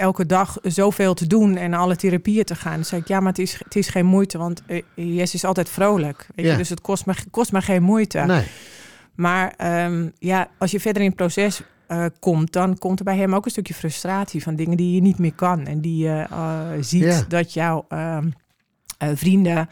elke 0.00 0.26
dag 0.26 0.58
zoveel 0.62 1.14
te 1.14 1.26
doen 1.26 1.56
en 1.56 1.74
alle 1.74 1.96
therapieën 1.96 2.44
te 2.44 2.54
gaan? 2.54 2.74
Dan 2.74 2.84
zei 2.84 3.00
ik: 3.00 3.08
Ja, 3.08 3.20
maar 3.20 3.28
het 3.28 3.38
is, 3.38 3.60
het 3.64 3.76
is 3.76 3.88
geen 3.88 4.06
moeite, 4.06 4.38
want 4.38 4.62
eh, 4.66 4.82
Jess 4.94 5.34
is 5.34 5.44
altijd 5.44 5.68
vrolijk. 5.68 6.26
Weet 6.34 6.46
Ja. 6.46 6.52
je? 6.52 6.58
Dus 6.58 6.68
het 6.68 6.80
kost 6.80 7.06
me, 7.06 7.14
kost 7.30 7.52
me 7.52 7.60
geen 7.62 7.82
moeite. 7.82 8.18
Nee. 8.18 8.44
Maar 9.14 9.54
ehm, 9.56 10.08
ja, 10.18 10.48
als 10.58 10.70
je 10.70 10.80
verder 10.80 11.02
in 11.02 11.08
het 11.08 11.16
proces 11.16 11.62
eh, 11.86 12.04
komt, 12.20 12.52
dan 12.52 12.78
komt 12.78 12.98
er 12.98 13.04
bij 13.04 13.16
hem 13.16 13.34
ook 13.34 13.44
een 13.44 13.50
stukje 13.50 13.74
frustratie 13.74 14.42
van 14.42 14.56
dingen 14.56 14.76
die 14.76 14.94
je 14.94 15.00
niet 15.00 15.18
meer 15.18 15.34
kan. 15.34 15.66
En 15.66 15.80
die 15.80 16.04
je 16.04 16.26
eh, 16.30 16.60
ziet 16.80 17.02
Ja. 17.02 17.24
dat 17.28 17.52
jouw 17.52 17.84
ehm, 17.88 18.28
eh, 18.98 19.08
vrienden 19.14 19.68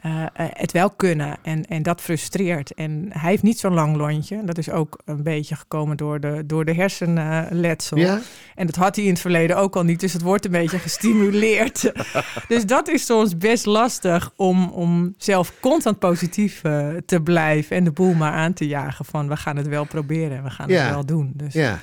eh, 0.00 0.22
eh, 0.22 0.28
het 0.34 0.72
wel 0.72 0.90
kunnen. 0.90 1.36
En, 1.42 1.64
en 1.66 1.82
dat 1.82 2.00
frustreert. 2.00 2.74
En 2.74 3.06
hij 3.08 3.30
heeft 3.30 3.42
niet 3.42 3.58
zo'n 3.58 3.74
lang 3.74 3.96
lontje. 3.96 4.44
Dat 4.44 4.58
is 4.58 4.70
ook 4.70 4.98
een 5.04 5.22
beetje 5.22 5.54
gekomen 5.56 5.96
door 5.96 6.20
de, 6.20 6.42
door 6.46 6.64
de 6.64 6.74
hersenletsel. 6.74 7.96
Ja? 7.96 8.20
En 8.54 8.66
dat 8.66 8.76
had 8.76 8.96
hij 8.96 9.04
in 9.04 9.10
het 9.10 9.20
verleden 9.20 9.56
ook 9.56 9.76
al 9.76 9.82
niet. 9.82 10.00
Dus 10.00 10.12
het 10.12 10.22
wordt 10.22 10.44
een 10.44 10.50
beetje 10.50 10.78
gestimuleerd. 10.88 11.92
dus 12.48 12.66
dat 12.66 12.88
is 12.88 13.04
soms 13.06 13.36
best 13.36 13.66
lastig 13.66 14.32
om, 14.36 14.68
om 14.70 15.14
zelf 15.18 15.52
constant 15.60 15.98
positief 15.98 16.62
eh, 16.64 16.88
te 17.06 17.20
blijven. 17.20 17.76
En 17.76 17.84
de 17.84 17.92
boel 17.92 18.14
maar 18.14 18.32
aan 18.32 18.52
te 18.52 18.66
jagen 18.66 19.04
van 19.04 19.28
we 19.28 19.36
gaan 19.36 19.56
het 19.56 19.68
wel 19.68 19.84
proberen. 19.84 20.36
en 20.36 20.42
We 20.42 20.50
gaan 20.50 20.68
Ja. 20.68 20.82
het 20.82 20.90
wel 20.94 21.04
doen. 21.06 21.32
Dus 21.34 21.52
ja. 21.52 21.78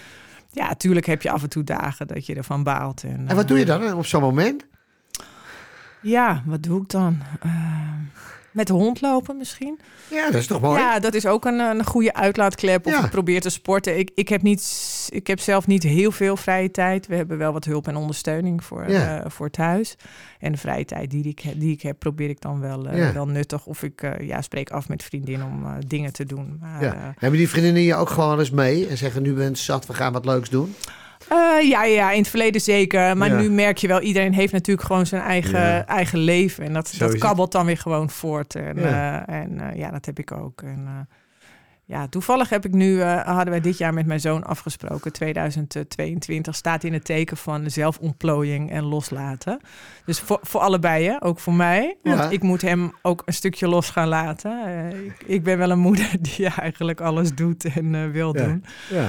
ja. 0.51 0.73
tuurlijk 0.75 1.05
heb 1.05 1.21
je 1.21 1.31
af 1.31 1.43
en 1.43 1.49
toe 1.49 1.63
dagen 1.63 2.07
dat 2.07 2.25
je 2.25 2.35
ervan 2.35 2.63
baalt. 2.63 3.03
En, 3.03 3.23
En 3.27 3.35
wat 3.35 3.47
doe 3.47 3.59
je 3.59 3.65
dan 3.65 3.93
op 3.93 4.05
zo'n 4.05 4.21
moment? 4.21 4.65
Ja, 6.07 6.43
wat 6.45 6.63
doe 6.63 6.81
ik 6.81 6.89
dan? 6.89 7.17
Eh, 7.41 7.51
Met 8.51 8.67
de 8.67 8.73
hond 8.73 9.01
lopen 9.01 9.37
misschien. 9.37 9.79
Ja, 10.11 10.25
dat 10.25 10.33
is 10.41 10.47
toch 10.47 10.61
mooi? 10.61 10.79
Ja, 10.81 10.99
dat 10.99 11.13
is 11.13 11.25
ook 11.25 11.45
een, 11.45 11.59
een 11.59 11.85
goede 11.85 12.13
uitlaatklep. 12.13 12.85
Of 12.85 12.91
Ja. 12.93 13.03
ik 13.03 13.09
probeer 13.11 13.41
te 13.41 13.49
sporten. 13.49 13.97
Ik, 13.99 14.11
ik, 14.15 14.29
heb 14.29 14.41
niet, 14.41 15.07
ik 15.13 15.27
heb 15.27 15.39
zelf 15.39 15.67
niet 15.67 15.83
heel 15.83 16.11
veel 16.11 16.37
vrije 16.37 16.71
tijd. 16.71 17.07
We 17.07 17.15
hebben 17.15 17.37
wel 17.37 17.53
wat 17.53 17.65
hulp 17.65 17.87
en 17.87 17.95
ondersteuning 17.95 18.63
voor, 18.63 18.89
Ja. 18.89 19.19
eh, 19.23 19.29
voor 19.29 19.49
thuis. 19.49 19.95
En 20.39 20.51
de 20.51 20.57
vrije 20.57 20.85
tijd 20.85 21.09
die 21.11 21.23
ik, 21.27 21.43
die 21.59 21.71
ik 21.71 21.81
heb, 21.81 21.99
probeer 21.99 22.29
ik 22.29 22.41
dan 22.41 22.59
wel, 22.59 22.87
eh, 22.87 22.97
Ja. 22.97 23.13
wel 23.13 23.27
nuttig. 23.27 23.65
Of 23.65 23.83
ik 23.83 24.01
ja, 24.21 24.41
spreek 24.41 24.69
af 24.69 24.87
met 24.89 25.03
vriendin 25.03 25.43
om 25.43 25.65
dingen 25.87 26.13
te 26.13 26.25
doen. 26.25 26.57
Maar, 26.59 26.83
Ja. 26.83 27.13
Hebben 27.17 27.39
die 27.39 27.49
vriendinnen 27.49 27.81
je 27.81 27.95
ook 27.95 28.09
gewoon 28.09 28.39
eens 28.39 28.51
mee 28.51 28.87
en 28.87 28.97
zeggen 28.97 29.21
nu 29.21 29.33
bent 29.33 29.49
het 29.49 29.57
zat, 29.57 29.85
we 29.85 29.93
gaan 29.93 30.13
wat 30.13 30.25
leuks 30.25 30.49
doen? 30.49 30.75
Eh, 31.29 31.69
ja, 31.69 31.83
ja, 31.83 32.11
in 32.11 32.19
het 32.19 32.27
verleden 32.29 32.61
zeker. 32.61 33.17
Maar 33.17 33.29
Ja. 33.29 33.39
nu 33.39 33.49
merk 33.49 33.77
je 33.77 33.87
wel, 33.87 34.01
iedereen 34.01 34.33
heeft 34.33 34.53
natuurlijk 34.53 34.87
gewoon 34.87 35.05
zijn 35.05 35.21
eigen, 35.21 35.59
Ja. 35.59 35.85
eigen 35.85 36.19
leven. 36.19 36.63
En 36.65 36.73
dat, 36.73 36.87
Zo 36.87 37.07
dat 37.07 37.17
kabbelt 37.17 37.51
dan 37.51 37.65
weer 37.65 37.77
gewoon 37.77 38.09
voort. 38.09 38.55
En 38.55 38.79
Ja. 38.79 38.89
ja, 38.89 39.27
en, 39.27 39.59
eh, 39.69 39.75
ja 39.79 39.91
dat 39.91 40.05
heb 40.05 40.19
ik 40.19 40.31
ook. 40.31 40.61
En, 40.61 40.83
eh, 40.85 41.15
ja, 41.85 42.07
toevallig 42.07 42.49
heb 42.49 42.65
ik 42.65 42.71
nu, 42.73 43.01
eh, 43.01 43.25
hadden 43.25 43.49
wij 43.49 43.61
dit 43.61 43.77
jaar 43.77 43.93
met 43.93 44.05
mijn 44.05 44.19
zoon 44.19 44.43
afgesproken. 44.43 45.11
2022 45.13 46.55
staat 46.55 46.83
in 46.83 46.93
het 46.93 47.05
teken 47.05 47.37
van 47.37 47.69
zelfontplooiing 47.71 48.71
en 48.71 48.83
loslaten. 48.83 49.59
Dus 50.05 50.19
voor, 50.19 50.39
voor 50.41 50.61
allebei, 50.61 51.05
hè? 51.07 51.23
ook 51.23 51.39
voor 51.39 51.53
mij. 51.53 51.95
Want 52.03 52.31
ik 52.31 52.41
moet 52.43 52.61
hem 52.61 52.91
ook 53.01 53.21
een 53.25 53.33
stukje 53.33 53.67
los 53.67 53.89
gaan 53.89 54.07
laten. 54.07 54.65
Eh, 54.65 55.05
ik, 55.05 55.23
ik 55.25 55.43
ben 55.43 55.57
wel 55.57 55.69
een 55.71 55.79
moeder 55.79 56.09
die 56.35 56.47
eigenlijk 56.47 57.01
alles 57.01 57.35
doet 57.35 57.65
en 57.65 57.95
eh, 57.95 58.05
wil 58.11 58.33
doen. 58.33 58.63
Ja. 58.89 59.07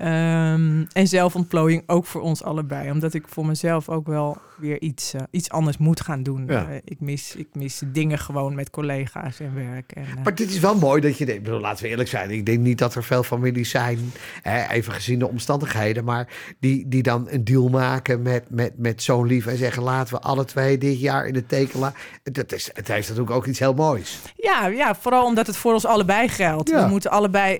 Ehm, 0.00 0.84
en 0.92 1.06
zelfontplooiing 1.06 1.82
ook 1.86 2.06
voor 2.06 2.20
ons 2.20 2.42
allebei. 2.42 2.90
Omdat 2.90 3.14
ik 3.14 3.24
voor 3.28 3.46
mezelf 3.46 3.88
ook 3.88 4.06
wel 4.06 4.38
weer 4.60 4.80
iets, 4.80 5.14
eh, 5.14 5.22
iets 5.30 5.50
anders 5.50 5.78
moet 5.78 6.00
gaan 6.00 6.22
doen. 6.22 6.44
Ja. 6.46 6.68
Eh, 6.68 6.76
ik, 6.84 7.00
mis, 7.00 7.34
ik 7.36 7.48
mis 7.52 7.82
dingen 7.86 8.18
gewoon 8.18 8.54
met 8.54 8.70
collega's 8.70 9.40
en 9.40 9.54
werk. 9.54 9.92
En, 9.92 10.02
eh, 10.02 10.24
Maar 10.24 10.34
dit 10.34 10.50
is 10.50 10.58
wel 10.58 10.74
mooi 10.74 11.00
dat 11.00 11.18
je 11.18 11.24
denkt, 11.24 11.40
ik 11.40 11.46
bedoel, 11.46 11.60
laten 11.60 11.84
we 11.84 11.90
eerlijk 11.90 12.08
zijn. 12.08 12.30
Ik 12.30 12.46
denk 12.46 12.58
niet 12.58 12.78
dat 12.78 12.94
er 12.94 13.04
veel 13.04 13.22
families 13.22 13.70
zijn, 13.70 14.12
hè, 14.42 14.68
even 14.68 14.92
gezien 14.92 15.18
de 15.18 15.28
omstandigheden, 15.28 16.04
maar 16.04 16.28
die, 16.60 16.88
die 16.88 17.02
dan 17.02 17.26
een 17.30 17.44
deal 17.44 17.68
maken 17.68 18.22
met, 18.22 18.44
met, 18.50 18.78
met 18.78 19.02
zo'n 19.02 19.26
lief 19.26 19.46
en 19.46 19.56
zeggen 19.56 19.82
laten 19.82 20.14
we 20.14 20.20
alle 20.20 20.44
twee 20.44 20.78
dit 20.78 21.00
jaar 21.00 21.26
in 21.26 21.32
de 21.32 21.46
teken 21.46 21.80
laten. 21.80 21.98
Dat 22.22 22.52
is, 22.52 22.70
het 22.72 22.88
heeft 22.88 23.08
natuurlijk 23.08 23.36
ook 23.36 23.46
iets 23.46 23.58
heel 23.58 23.74
moois. 23.74 24.18
ja, 24.36 24.66
ja, 24.66 24.94
vooral 24.94 25.24
omdat 25.24 25.46
het 25.46 25.56
voor 25.56 25.72
ons 25.72 25.86
allebei 25.86 26.28
geldt. 26.28 26.68
Ja. 26.68 26.84
We 26.84 26.90
moeten 26.90 27.10
allebei, 27.10 27.56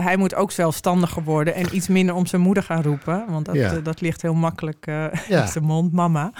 hij 0.00 0.16
moet 0.16 0.34
ook 0.34 0.50
zelfstandiger 0.50 1.22
worden 1.22 1.54
en 1.54 1.66
iets 1.72 1.83
minder 1.88 2.14
om 2.14 2.26
zijn 2.26 2.42
moeder 2.42 2.62
gaan 2.62 2.82
roepen. 2.82 3.24
Want 3.28 3.46
dat, 3.46 3.54
Ja. 3.54 3.70
eh, 3.72 3.76
dat 3.82 4.00
ligt 4.00 4.22
heel 4.22 4.34
makkelijk 4.34 4.86
eh 4.86 5.04
Ja. 5.28 5.42
in 5.42 5.48
zijn 5.48 5.64
mond, 5.64 5.92
mama. 5.92 6.32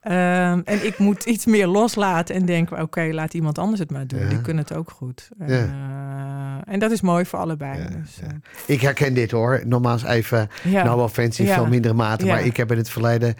Ehm, 0.00 0.60
en 0.64 0.86
ik 0.86 0.98
moet 0.98 1.24
iets 1.24 1.46
meer 1.46 1.66
loslaten 1.66 2.34
en 2.34 2.44
denken, 2.46 2.82
oké, 2.82 3.08
laat 3.12 3.34
iemand 3.34 3.58
anders 3.58 3.80
het 3.80 3.90
maar 3.90 4.06
doen. 4.06 4.20
Ja. 4.20 4.28
Die 4.28 4.40
kunnen 4.40 4.62
het 4.68 4.74
ook 4.76 4.90
goed. 4.90 5.28
Ja. 5.38 5.46
eh, 5.46 6.72
en 6.72 6.78
dat 6.78 6.90
is 6.90 7.00
mooi 7.00 7.24
voor 7.24 7.38
allebei. 7.38 7.78
Ja, 7.78 7.88
dus, 7.88 8.18
Ik 8.66 8.80
herken 8.80 9.14
dit 9.14 9.30
hoor. 9.30 9.62
Nogmaals 9.66 10.02
even, 10.04 10.48
nou 10.64 11.00
offensief, 11.02 11.46
Ja. 11.46 11.54
veel 11.54 11.66
mindere 11.66 11.94
mate. 11.94 12.26
Maar 12.26 12.44
ik 12.44 12.56
heb 12.56 12.70
in 12.72 12.76
het 12.78 12.88
verleden 12.90 13.34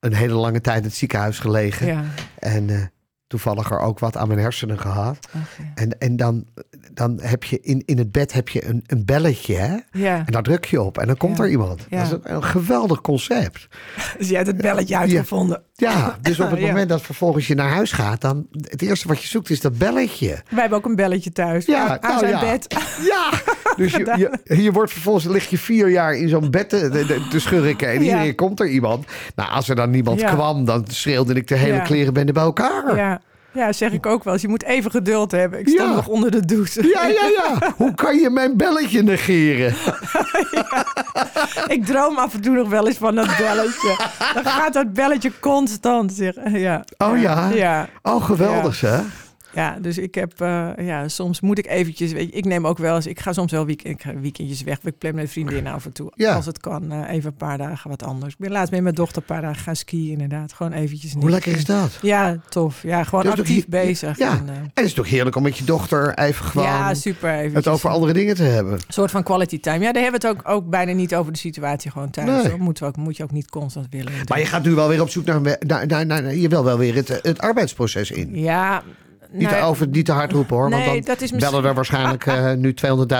een 0.00 0.14
hele 0.14 0.34
lange 0.34 0.60
tijd 0.60 0.78
in 0.78 0.84
het 0.84 0.94
ziekenhuis 0.94 1.38
gelegen. 1.38 2.04
En 2.38 2.90
toevallig 3.32 3.70
er 3.70 3.78
ook 3.80 3.98
wat 3.98 4.16
aan 4.16 4.28
mijn 4.28 4.40
hersenen 4.40 4.78
gehad. 4.78 5.18
En, 5.74 5.98
en 5.98 6.16
dan, 6.16 6.44
dan 6.92 7.18
heb 7.22 7.44
je 7.44 7.60
in, 7.60 7.82
in 7.84 7.98
het 7.98 8.12
bed 8.12 8.32
heb 8.32 8.48
je 8.48 8.66
een, 8.68 8.82
een 8.86 9.04
belletje. 9.04 9.54
Hè? 9.56 9.76
Ja, 9.92 10.16
En 10.26 10.32
daar 10.32 10.42
druk 10.42 10.64
je 10.64 10.82
op 10.82 10.98
en 10.98 11.06
dan 11.06 11.16
komt 11.16 11.36
Ja. 11.36 11.42
er 11.44 11.50
iemand. 11.50 11.86
Ja. 11.88 11.96
Dat 11.98 12.06
is 12.06 12.12
een, 12.12 12.34
een 12.34 12.44
geweldig 12.44 13.00
concept. 13.00 13.68
dus 14.18 14.28
jij 14.28 14.36
hebt 14.36 14.48
het 14.48 14.56
belletje 14.56 14.96
uitgevonden. 14.98 15.62
Ja, 15.90 16.16
dus 16.22 16.40
op 16.40 16.50
het 16.50 16.60
Ja. 16.60 16.66
moment 16.66 16.88
dat 16.88 17.02
vervolgens 17.02 17.46
je 17.46 17.54
naar 17.54 17.70
huis 17.70 17.92
gaat, 17.92 18.20
dan 18.20 18.46
het 18.60 18.82
eerste 18.82 19.08
wat 19.08 19.22
je 19.22 19.28
zoekt 19.28 19.50
is 19.50 19.60
dat 19.60 19.78
belletje. 19.78 20.26
Wij 20.48 20.60
hebben 20.60 20.78
ook 20.78 20.84
een 20.84 20.96
belletje 20.96 21.32
thuis. 21.32 21.66
Ja, 21.66 21.88
aan, 21.88 21.98
nou 22.00 22.18
zijn 22.18 22.30
ja. 22.30 22.40
bed. 22.40 22.66
Ja, 23.12 23.30
dus 23.76 23.92
je, 23.92 24.38
je, 24.46 24.62
je 24.62 24.72
wordt 24.72 24.92
vervolgens 24.92 25.24
lig 25.24 25.50
je 25.50 25.58
vier 25.58 25.88
jaar 25.90 26.14
in 26.16 26.28
zo'n 26.28 26.50
bed 26.50 26.68
te, 26.68 26.88
te, 26.90 27.26
te 27.30 27.40
schurken 27.40 27.88
en 27.88 28.04
Ja. 28.04 28.22
keer 28.22 28.34
komt 28.34 28.60
er 28.60 28.68
iemand. 28.68 29.06
Nou, 29.36 29.50
als 29.50 29.68
er 29.68 29.76
dan 29.76 29.90
niemand 29.90 30.24
kwam, 30.24 30.64
dan 30.64 30.84
schreeuwde 30.88 31.34
ik 31.34 31.48
de 31.48 31.54
hele 31.56 31.82
klerenbende 31.82 32.32
bij 32.32 32.42
elkaar. 32.42 32.96
Ja. 32.96 33.20
Ja, 33.52 33.72
zeg 33.72 33.92
ik 33.92 34.06
ook 34.06 34.24
wel 34.24 34.32
eens. 34.32 34.42
Je 34.42 34.48
moet 34.48 34.64
even 34.64 34.90
geduld 34.90 35.30
hebben. 35.30 35.58
Ik 35.58 35.68
Ja. 35.68 35.94
nog 35.94 36.06
onder 36.08 36.30
de 36.30 36.44
douche. 36.44 36.86
Ja, 36.88 37.06
ja, 37.06 37.26
ja. 37.26 37.72
Hoe 37.76 37.94
kan 37.94 38.16
je 38.16 38.30
mijn 38.30 38.56
belletje 38.56 39.02
negeren? 39.02 39.74
ik 41.76 41.84
droom 41.86 42.18
af 42.18 42.34
en 42.34 42.40
toe 42.40 42.54
nog 42.54 42.68
wel 42.68 42.86
eens 42.86 42.96
van 42.96 43.14
dat 43.14 43.36
belletje. 43.36 43.96
Dan 44.34 44.44
gaat 44.44 44.72
dat 44.72 44.92
belletje 44.92 45.32
constant. 45.40 46.12
Zeg. 46.12 46.34
Ja. 46.44 46.84
Oh 46.98 47.20
ja? 47.20 47.48
Ja. 47.54 47.88
Oh, 48.02 48.24
geweldig 48.24 48.80
hè? 48.80 48.98
Ja, 49.54 49.78
dus 49.80 49.98
ik 49.98 50.14
heb, 50.14 50.40
eh, 50.40 50.70
ja, 50.76 51.08
soms 51.08 51.40
moet 51.40 51.58
ik 51.58 51.66
eventjes, 51.66 52.12
weet 52.12 52.26
je, 52.28 52.32
ik 52.36 52.44
neem 52.44 52.66
ook 52.66 52.78
wel 52.78 52.94
eens, 52.94 53.06
ik 53.06 53.20
ga 53.20 53.32
soms 53.32 53.52
wel 53.52 53.66
week, 53.66 53.82
ik 53.82 54.02
ga 54.02 54.14
weekendjes 54.20 54.62
weg, 54.62 54.78
ik 54.82 54.98
plan 54.98 55.14
met 55.14 55.30
vriendinnen 55.30 55.72
af 55.72 55.84
en 55.84 55.92
toe, 55.92 56.12
Ja. 56.14 56.34
als 56.34 56.46
het 56.46 56.60
kan, 56.60 56.92
eh, 56.92 57.10
even 57.14 57.30
een 57.30 57.36
paar 57.36 57.58
dagen 57.58 57.90
wat 57.90 58.02
anders. 58.02 58.32
Ik 58.32 58.38
ben 58.38 58.50
laatst 58.50 58.72
met 58.72 58.82
mijn 58.82 58.94
dochter 58.94 59.16
een 59.16 59.26
paar 59.34 59.40
dagen 59.42 59.62
gaan 59.62 59.76
skiën 59.76 60.10
inderdaad, 60.10 60.52
gewoon 60.52 60.72
eventjes. 60.72 61.12
Hoe 61.12 61.30
lekker 61.30 61.56
is 61.56 61.64
dat? 61.64 61.98
Ja, 62.02 62.36
tof. 62.48 62.82
Ja, 62.82 63.04
gewoon 63.04 63.26
actief 63.26 63.66
bezig. 63.68 64.18
Ja. 64.18 64.30
En, 64.30 64.48
eh, 64.48 64.54
En 64.56 64.70
het 64.74 64.84
is 64.84 64.92
toch 64.94 65.08
heerlijk 65.08 65.36
om 65.36 65.42
met 65.42 65.58
je 65.58 65.64
dochter 65.64 66.18
even 66.18 66.44
gewoon 66.44 66.66
ja, 66.66 66.94
super. 66.94 67.30
Eventjes. 67.30 67.64
het 67.64 67.68
over 67.68 67.90
andere 67.90 68.12
dingen 68.12 68.34
te 68.34 68.42
hebben. 68.42 68.72
Een 68.72 68.80
soort 68.88 69.10
van 69.10 69.22
quality 69.22 69.60
time. 69.60 69.84
Ja, 69.84 69.92
daar 69.92 70.02
hebben 70.02 70.20
we 70.20 70.26
het 70.28 70.36
ook, 70.36 70.48
ook 70.48 70.70
bijna 70.70 70.92
niet 70.92 71.14
over 71.14 71.32
de 71.32 71.38
situatie 71.38 71.90
gewoon 71.90 72.10
thuis. 72.10 72.42
Nee. 72.42 72.52
ook, 72.82 72.96
moet 72.96 73.16
je 73.16 73.22
ook 73.22 73.30
niet 73.30 73.50
constant 73.50 73.86
willen. 73.90 74.12
Maar 74.28 74.38
je 74.38 74.46
gaat 74.46 74.64
nu 74.64 74.74
wel 74.74 74.88
weer 74.88 75.00
op 75.00 75.10
zoek 75.10 75.24
naar, 75.24 75.40
naar, 75.66 75.86
naar, 75.86 76.06
naar 76.06 76.34
je 76.34 76.48
wil 76.48 76.64
wel 76.64 76.78
weer 76.78 76.94
het, 76.94 77.08
het 77.22 77.38
arbeidsproces 77.38 78.10
in. 78.10 78.38
Ja, 78.38 78.82
Niet, 79.32 79.50
nou, 79.50 79.62
over, 79.62 79.88
niet 79.88 80.04
te 80.04 80.12
hard 80.12 80.32
roepen 80.32 80.56
hoor, 80.56 80.68
nee, 80.68 80.78
want 80.78 80.92
dan 80.92 81.00
dat 81.14 81.20
is 81.22 81.32
misschien- 81.32 81.52
bellen 81.52 81.68
er 81.68 81.74
waarschijnlijk 81.74 82.26
eh, 82.26 82.52
nu 82.52 82.74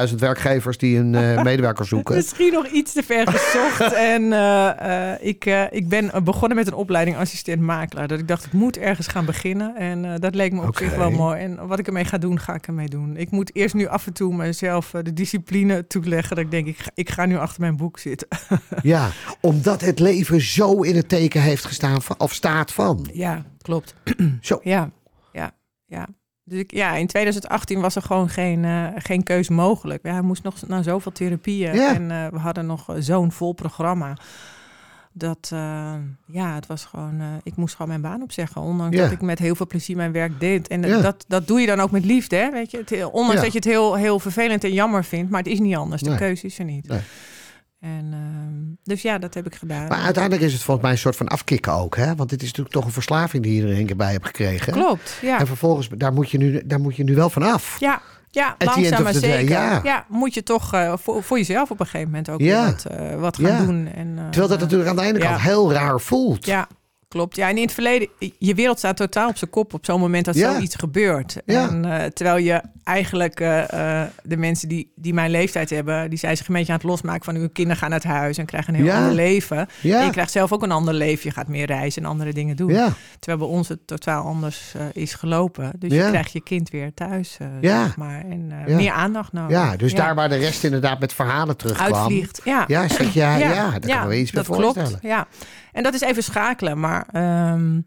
200.000 0.08 0.14
werkgevers 0.18 0.78
die 0.78 0.98
een 0.98 1.14
eh, 1.14 1.42
medewerker 1.50 1.86
zoeken. 1.86 2.14
Misschien 2.14 2.52
nog 2.52 2.66
iets 2.66 2.92
te 2.92 3.02
ver 3.02 3.26
gezocht. 3.28 3.92
en 4.14 4.32
eh, 4.32 5.12
ik, 5.28 5.44
ik 5.70 5.88
ben 5.88 6.24
begonnen 6.24 6.56
met 6.56 6.66
een 6.66 6.74
opleiding 6.74 7.16
assistent 7.16 7.60
makelaar. 7.60 8.08
Dat 8.08 8.18
ik 8.18 8.28
dacht, 8.28 8.44
ik 8.46 8.52
moet 8.52 8.78
ergens 8.78 9.06
gaan 9.06 9.24
beginnen. 9.24 9.76
En 9.76 10.20
dat 10.20 10.34
leek 10.34 10.52
me 10.52 10.60
op 10.60 10.68
Oké. 10.68 10.84
zich 10.84 10.94
wel 10.96 11.10
mooi. 11.10 11.40
En 11.40 11.66
wat 11.66 11.78
ik 11.78 11.86
ermee 11.86 12.04
ga 12.04 12.18
doen, 12.18 12.38
ga 12.40 12.54
ik 12.54 12.66
ermee 12.66 12.88
doen. 12.88 13.16
Ik 13.16 13.30
moet 13.30 13.54
eerst 13.54 13.74
nu 13.74 13.86
af 13.86 14.06
en 14.06 14.12
toe 14.12 14.34
mezelf 14.34 14.90
de 15.02 15.12
discipline 15.12 15.86
toeleggen. 15.86 16.36
Dat 16.36 16.44
ik 16.44 16.50
denk, 16.50 16.66
ik 16.66 16.78
ga, 16.78 16.90
ik 16.94 17.10
ga 17.10 17.26
nu 17.26 17.36
achter 17.36 17.60
mijn 17.60 17.76
boek 17.76 17.98
zitten. 17.98 18.28
Ja, 18.82 19.08
omdat 19.40 19.80
het 19.80 19.98
leven 19.98 20.40
zo 20.40 20.80
in 20.80 20.96
het 20.96 21.08
teken 21.08 21.40
heeft 21.42 21.64
gestaan 21.64 22.02
van, 22.02 22.18
of 22.18 22.32
staat 22.32 22.72
van. 22.72 23.08
ja, 23.12 23.44
klopt. 23.62 23.94
Zo. 24.40 24.60
Ja, 24.62 24.90
ja. 25.92 26.08
Dus 26.44 26.58
ik, 26.58 26.70
ja, 26.72 26.94
in 26.94 27.06
2018 27.06 27.80
was 27.80 27.96
er 27.96 28.02
gewoon 28.02 28.28
geen, 28.28 28.64
eh, 28.64 28.86
geen 28.96 29.22
keus 29.22 29.48
mogelijk. 29.48 30.02
Ja, 30.06 30.12
hij 30.12 30.22
moest 30.22 30.42
nog 30.42 30.66
naar 30.66 30.82
zoveel 30.82 31.12
therapieën. 31.12 31.74
Ja. 31.74 31.94
En 31.94 32.10
eh, 32.10 32.26
we 32.28 32.38
hadden 32.38 32.66
nog 32.66 32.88
eh, 32.88 32.96
zo'n 32.98 33.32
vol 33.32 33.52
programma. 33.52 34.16
Dat, 35.14 35.48
ja, 36.26 36.54
het 36.54 36.66
was 36.66 36.84
gewoon... 36.84 37.20
ik 37.42 37.56
moest 37.56 37.72
gewoon 37.74 37.88
mijn 37.88 38.00
baan 38.00 38.22
opzeggen. 38.22 38.60
Ondanks 38.60 38.96
Ja. 38.96 39.02
dat 39.02 39.12
ik 39.12 39.20
met 39.20 39.38
heel 39.38 39.54
veel 39.54 39.66
plezier 39.66 39.96
mijn 39.96 40.12
werk 40.12 40.40
deed. 40.40 40.68
En 40.68 40.82
Ja. 40.82 41.00
dat, 41.00 41.24
dat 41.28 41.46
doe 41.46 41.60
je 41.60 41.66
dan 41.66 41.80
ook 41.80 41.90
met 41.90 42.04
liefde, 42.04 42.36
hè? 42.36 42.50
Weet 42.50 42.70
je? 42.70 42.76
Het, 42.86 43.04
ondanks 43.10 43.42
dat 43.42 43.52
je 43.52 43.58
het 43.58 43.64
heel, 43.68 43.94
heel 43.94 44.18
vervelend 44.18 44.64
en 44.64 44.72
jammer 44.72 45.04
vindt. 45.04 45.30
Maar 45.30 45.42
het 45.42 45.52
is 45.52 45.60
niet 45.60 45.76
anders. 45.76 46.02
De 46.02 46.08
Nee. 46.08 46.18
keuze 46.18 46.46
is 46.46 46.58
er 46.58 46.64
niet. 46.64 46.88
Nee. 46.88 47.00
En, 47.82 48.08
ehm, 48.12 48.74
dus 48.82 49.02
ja, 49.02 49.18
dat 49.18 49.34
heb 49.34 49.46
ik 49.46 49.54
gedaan. 49.54 49.88
Maar 49.88 50.00
uiteindelijk 50.00 50.44
is 50.44 50.52
het 50.52 50.62
volgens 50.62 50.84
mij 50.86 50.94
een 50.94 51.00
soort 51.02 51.16
van 51.16 51.28
afkicken 51.28 51.72
ook. 51.72 51.96
Hè? 51.96 52.14
Want 52.14 52.30
dit 52.30 52.40
is 52.42 52.46
natuurlijk 52.46 52.74
toch 52.74 52.84
een 52.84 52.92
verslaving 52.92 53.42
die 53.42 53.54
je 53.54 53.68
er 53.72 53.78
een 53.78 53.86
keer 53.86 53.96
bij 53.96 54.12
hebt 54.12 54.26
gekregen. 54.26 54.72
Klopt, 54.72 55.18
ja. 55.22 55.38
En 55.38 55.46
vervolgens, 55.46 55.88
daar 55.96 56.12
moet 56.12 56.30
je 56.30 56.38
nu, 56.38 56.62
daar 56.64 56.80
moet 56.80 56.96
je 56.96 57.04
nu 57.04 57.14
wel 57.14 57.30
van 57.30 57.42
af. 57.42 57.76
Ja, 57.80 58.00
ja 58.30 58.54
langzaam 58.58 59.02
maar 59.02 59.12
day, 59.12 59.20
zeker. 59.20 59.48
ja. 59.50 59.80
ja. 59.82 60.04
moet 60.08 60.34
je 60.34 60.42
toch 60.42 60.72
eh, 60.74 60.92
voor, 60.96 61.22
voor 61.22 61.36
jezelf 61.38 61.70
op 61.70 61.80
een 61.80 61.86
gegeven 61.86 62.06
moment 62.08 62.28
ook 62.30 62.40
Ja. 62.40 62.64
wat, 62.64 62.84
eh, 62.84 63.14
wat 63.20 63.38
gaan 63.38 63.66
doen. 63.66 63.86
En, 63.94 64.18
eh, 64.18 64.24
Terwijl 64.24 64.48
dat 64.48 64.60
natuurlijk 64.60 64.90
aan 64.90 64.96
de 64.96 65.02
ene 65.02 65.18
kant 65.18 65.40
heel 65.40 65.72
raar 65.72 66.00
voelt. 66.00 66.46
Ja, 66.46 66.68
klopt. 67.12 67.36
Ja, 67.36 67.48
en 67.48 67.56
in 67.56 67.62
het 67.62 67.72
verleden, 67.72 68.08
je 68.38 68.54
wereld 68.54 68.78
staat 68.78 68.96
totaal 68.96 69.28
op 69.28 69.36
zijn 69.36 69.50
kop 69.50 69.74
op 69.74 69.84
zo'n 69.84 70.00
moment 70.00 70.24
dat 70.24 70.34
Ja. 70.34 70.52
zoiets 70.52 70.74
gebeurt. 70.74 71.36
Ja. 71.46 71.68
En 71.68 71.84
eh, 71.84 72.04
terwijl 72.06 72.36
je 72.44 72.62
eigenlijk 72.84 73.40
eh, 73.40 74.00
eh, 74.02 74.08
de 74.22 74.36
mensen 74.36 74.68
die, 74.68 74.92
die 74.96 75.14
mijn 75.14 75.30
leeftijd 75.30 75.70
hebben, 75.70 76.10
die 76.10 76.18
zijn 76.18 76.36
zich 76.36 76.48
een 76.48 76.54
beetje 76.54 76.72
aan 76.72 76.78
het 76.78 76.86
losmaken 76.88 77.24
van 77.24 77.34
hun 77.34 77.52
kinderen 77.52 77.78
gaan 77.82 77.92
het 77.92 78.04
huis 78.04 78.38
en 78.38 78.46
krijgen 78.46 78.74
een 78.74 78.80
heel 78.80 78.88
Ja. 78.88 78.96
ander 78.98 79.12
leven. 79.14 79.68
Ja. 79.80 79.98
En 79.98 80.04
je 80.04 80.10
krijgt 80.10 80.30
zelf 80.32 80.52
ook 80.52 80.62
een 80.62 80.70
ander 80.72 80.94
leven. 80.94 81.20
Je 81.28 81.30
gaat 81.34 81.48
meer 81.48 81.66
reizen 81.66 82.02
en 82.02 82.08
andere 82.08 82.32
dingen 82.32 82.56
doen. 82.56 82.72
Ja, 82.72 82.92
Terwijl 83.18 83.48
bij 83.48 83.56
ons 83.56 83.68
het 83.68 83.86
totaal 83.86 84.24
anders 84.24 84.74
is 84.92 85.14
gelopen. 85.14 85.72
Dus 85.78 85.92
je 85.92 86.08
krijgt 86.08 86.32
je 86.32 86.42
kind 86.42 86.70
weer 86.70 86.94
thuis, 86.94 87.36
Ja. 87.60 87.84
zeg 87.84 87.96
maar. 87.96 88.24
En 88.30 88.52
meer 88.66 88.92
aandacht 88.92 89.32
nodig. 89.32 89.50
ja, 89.50 89.76
dus 89.76 89.94
daar 89.94 90.14
waar 90.14 90.28
de 90.28 90.36
rest 90.36 90.64
inderdaad 90.64 91.00
met 91.00 91.12
verhalen 91.12 91.56
terugkwam. 91.56 91.92
uitvliegt. 91.94 92.40
Ja, 92.44 92.64
Ja, 92.66 92.88
zeg 92.88 93.14
ja, 93.14 93.36
ja, 93.36 93.70
daar 93.78 93.98
kan 93.98 94.08
me 94.08 94.18
iets 94.18 94.30
bij 94.30 94.42
dat 94.42 94.56
klopt. 94.56 94.74
voorstellen. 94.74 94.98
Ja, 95.02 95.26
en 95.72 95.82
dat 95.82 95.94
is 95.94 96.00
even 96.00 96.22
schakelen. 96.22 96.80
Maar 96.80 97.01
ehm, 97.12 97.80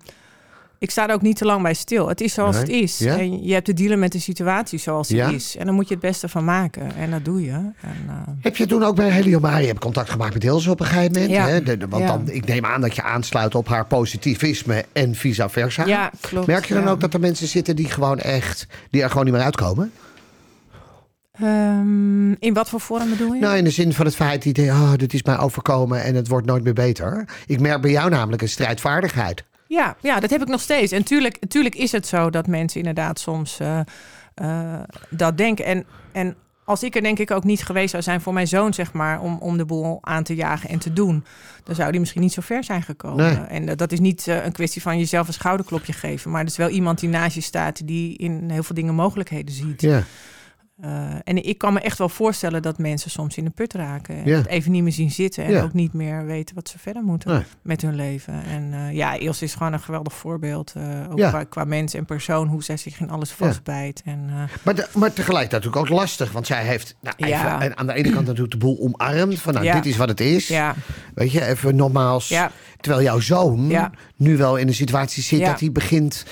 ik 0.79 0.91
sta 0.91 1.07
er 1.07 1.13
ook 1.13 1.21
niet 1.21 1.37
te 1.37 1.45
lang 1.45 1.61
bij 1.61 1.73
stil. 1.73 2.07
Het 2.07 2.21
is 2.21 2.33
zoals 2.33 2.55
Nee. 2.55 2.63
het 2.63 2.71
is. 2.73 2.97
Ja? 2.97 3.17
En 3.17 3.43
je 3.43 3.53
hebt 3.53 3.65
te 3.65 3.73
dealen 3.73 3.99
met 3.99 4.11
de 4.11 4.19
situatie 4.19 4.79
zoals 4.79 5.07
Ja? 5.09 5.25
het 5.25 5.35
is. 5.35 5.55
En 5.57 5.65
dan 5.65 5.75
moet 5.75 5.87
je 5.87 5.93
het 5.93 6.03
beste 6.03 6.29
van 6.29 6.45
maken. 6.45 6.95
En 6.95 7.11
dat 7.11 7.25
doe 7.25 7.41
je. 7.43 7.51
En, 7.51 7.73
eh, 8.07 8.13
Heb 8.41 8.55
je 8.55 8.65
toen 8.65 8.83
ook 8.83 8.95
bij 8.95 9.09
Heliomari 9.09 9.61
je 9.61 9.67
hebt 9.67 9.79
contact 9.79 10.09
gemaakt 10.09 10.33
met 10.33 10.43
Ilse 10.43 10.71
op 10.71 10.79
een 10.79 10.85
gegeven 10.85 11.11
moment? 11.11 11.31
Ja. 11.31 11.47
Hè? 11.47 11.63
De- 11.63 11.77
de- 11.77 11.87
want 11.87 12.07
dan, 12.07 12.29
ik 12.29 12.45
neem 12.45 12.65
aan 12.65 12.81
dat 12.81 12.95
je 12.95 13.01
aansluit 13.03 13.55
op 13.55 13.67
haar 13.67 13.85
positivisme 13.85 14.85
en 14.93 15.15
vice 15.15 15.49
versa. 15.49 15.85
ja, 15.85 16.11
klopt. 16.21 16.47
Merk 16.47 16.65
je 16.65 16.73
dan 16.73 16.87
ook 16.87 16.99
dat 16.99 17.13
er 17.13 17.19
mensen 17.19 17.47
zitten 17.47 17.75
die 17.75 17.89
gewoon 17.89 18.19
echt, 18.19 18.67
die 18.89 19.01
er 19.03 19.09
gewoon 19.09 19.25
niet 19.25 19.33
meer 19.33 19.43
uitkomen? 19.43 19.91
Ehm, 21.39 22.31
in 22.31 22.53
wat 22.53 22.69
voor 22.69 22.79
vorm 22.79 23.09
bedoel 23.09 23.33
je? 23.33 23.41
Nou, 23.41 23.57
in 23.57 23.63
de 23.63 23.69
zin 23.69 23.93
van 23.93 24.05
het 24.05 24.15
feit, 24.15 24.41
die 24.41 24.69
oh, 24.69 24.93
dit 24.95 25.13
is 25.13 25.23
mij 25.23 25.37
overkomen 25.37 26.03
en 26.03 26.15
het 26.15 26.27
wordt 26.27 26.47
nooit 26.47 26.63
meer 26.63 26.73
beter. 26.73 27.27
Ik 27.45 27.59
merk 27.59 27.81
bij 27.81 27.91
jou 27.91 28.09
namelijk 28.09 28.41
een 28.41 28.49
strijdvaardigheid. 28.49 29.43
Ja, 29.67 29.95
ja, 30.01 30.19
dat 30.19 30.29
heb 30.29 30.41
ik 30.41 30.47
nog 30.47 30.61
steeds. 30.61 30.91
En 30.91 31.03
tuurlijk, 31.03 31.39
tuurlijk 31.47 31.75
is 31.75 31.91
het 31.91 32.07
zo 32.07 32.29
dat 32.29 32.47
mensen 32.47 32.79
inderdaad 32.79 33.19
soms 33.19 33.59
eh, 33.59 33.79
eh, 34.33 34.79
dat 35.09 35.37
denken. 35.37 35.65
En, 35.65 35.85
en 36.11 36.35
als 36.63 36.83
ik 36.83 36.95
er 36.95 37.01
denk 37.01 37.19
ik 37.19 37.31
ook 37.31 37.43
niet 37.43 37.63
geweest 37.63 37.89
zou 37.89 38.03
zijn 38.03 38.21
voor 38.21 38.33
mijn 38.33 38.47
zoon, 38.47 38.73
zeg 38.73 38.93
maar, 38.93 39.21
om, 39.21 39.37
om 39.39 39.57
de 39.57 39.65
boel 39.65 39.97
aan 40.01 40.23
te 40.23 40.35
jagen 40.35 40.69
en 40.69 40.79
te 40.79 40.93
doen, 40.93 41.25
dan 41.63 41.75
zou 41.75 41.91
die 41.91 41.99
misschien 41.99 42.21
niet 42.21 42.33
zo 42.33 42.41
ver 42.41 42.63
zijn 42.63 42.83
gekomen. 42.83 43.25
Nee. 43.25 43.35
En 43.35 43.77
dat 43.77 43.91
is 43.91 43.99
niet 43.99 44.27
eh, 44.27 44.45
een 44.45 44.51
kwestie 44.51 44.81
van 44.81 44.97
jezelf 44.97 45.27
een 45.27 45.33
schouderklopje 45.33 45.93
geven, 45.93 46.31
maar 46.31 46.41
het 46.41 46.49
is 46.49 46.57
wel 46.57 46.69
iemand 46.69 46.99
die 46.99 47.09
naast 47.09 47.35
je 47.35 47.41
staat, 47.41 47.87
die 47.87 48.17
in 48.17 48.49
heel 48.49 48.63
veel 48.63 48.75
dingen 48.75 48.95
mogelijkheden 48.95 49.55
ziet. 49.55 49.81
Ja, 49.81 50.03
Eh, 50.81 51.09
en 51.23 51.45
ik 51.45 51.57
kan 51.57 51.73
me 51.73 51.79
echt 51.79 51.97
wel 51.97 52.09
voorstellen 52.09 52.61
dat 52.61 52.77
mensen 52.77 53.11
soms 53.11 53.37
in 53.37 53.43
de 53.43 53.49
put 53.49 53.73
raken. 53.73 54.15
En 54.15 54.25
Ja. 54.25 54.37
het 54.37 54.47
even 54.47 54.71
niet 54.71 54.83
meer 54.83 54.91
zien 54.91 55.11
zitten. 55.11 55.43
En 55.43 55.51
Ja. 55.51 55.61
ook 55.63 55.73
niet 55.73 55.93
meer 55.93 56.25
weten 56.25 56.55
wat 56.55 56.69
ze 56.69 56.79
verder 56.79 57.03
moeten 57.03 57.31
Nee. 57.31 57.43
met 57.61 57.81
hun 57.81 57.95
leven. 57.95 58.43
En 58.43 58.73
eh, 58.73 58.91
ja, 58.93 59.13
Ilse 59.13 59.43
is 59.43 59.53
gewoon 59.53 59.73
een 59.73 59.79
geweldig 59.79 60.13
voorbeeld. 60.13 60.73
eh, 60.75 60.83
ook 61.11 61.17
Ja. 61.17 61.29
qua, 61.29 61.43
qua 61.43 61.63
mens 61.63 61.93
en 61.93 62.05
persoon. 62.05 62.47
Hoe 62.47 62.63
zij 62.63 62.77
zich 62.77 62.99
in 62.99 63.09
alles 63.09 63.31
vastbijt. 63.31 64.01
En, 64.05 64.29
maar, 64.63 64.75
de- 64.75 64.87
maar 64.93 65.13
tegelijkertijd 65.13 65.63
natuurlijk 65.63 65.91
ook 65.91 65.99
lastig. 65.99 66.31
Want 66.31 66.47
zij 66.47 66.63
heeft 66.65 66.95
nou, 67.01 67.15
even, 67.17 67.59
en 67.61 67.77
aan 67.77 67.87
de 67.87 67.93
ene 67.93 68.09
kant 68.09 68.25
natuurlijk 68.25 68.51
de 68.51 68.57
boel 68.57 68.79
omarmd. 68.79 69.39
Van 69.41 69.53
nou, 69.53 69.71
dit 69.71 69.85
is 69.85 69.97
wat 69.97 70.07
het 70.09 70.19
is. 70.19 70.47
ja, 70.47 70.75
Weet 71.13 71.31
je, 71.31 71.45
even 71.45 71.75
nogmaals. 71.75 72.33
Terwijl 72.79 73.03
jouw 73.03 73.19
zoon 73.19 73.89
nu 74.15 74.37
wel 74.37 74.55
in 74.57 74.67
een 74.67 74.73
situatie 74.73 75.23
zit 75.23 75.45
dat 75.45 75.59
hij 75.59 75.71
begint 75.71 76.25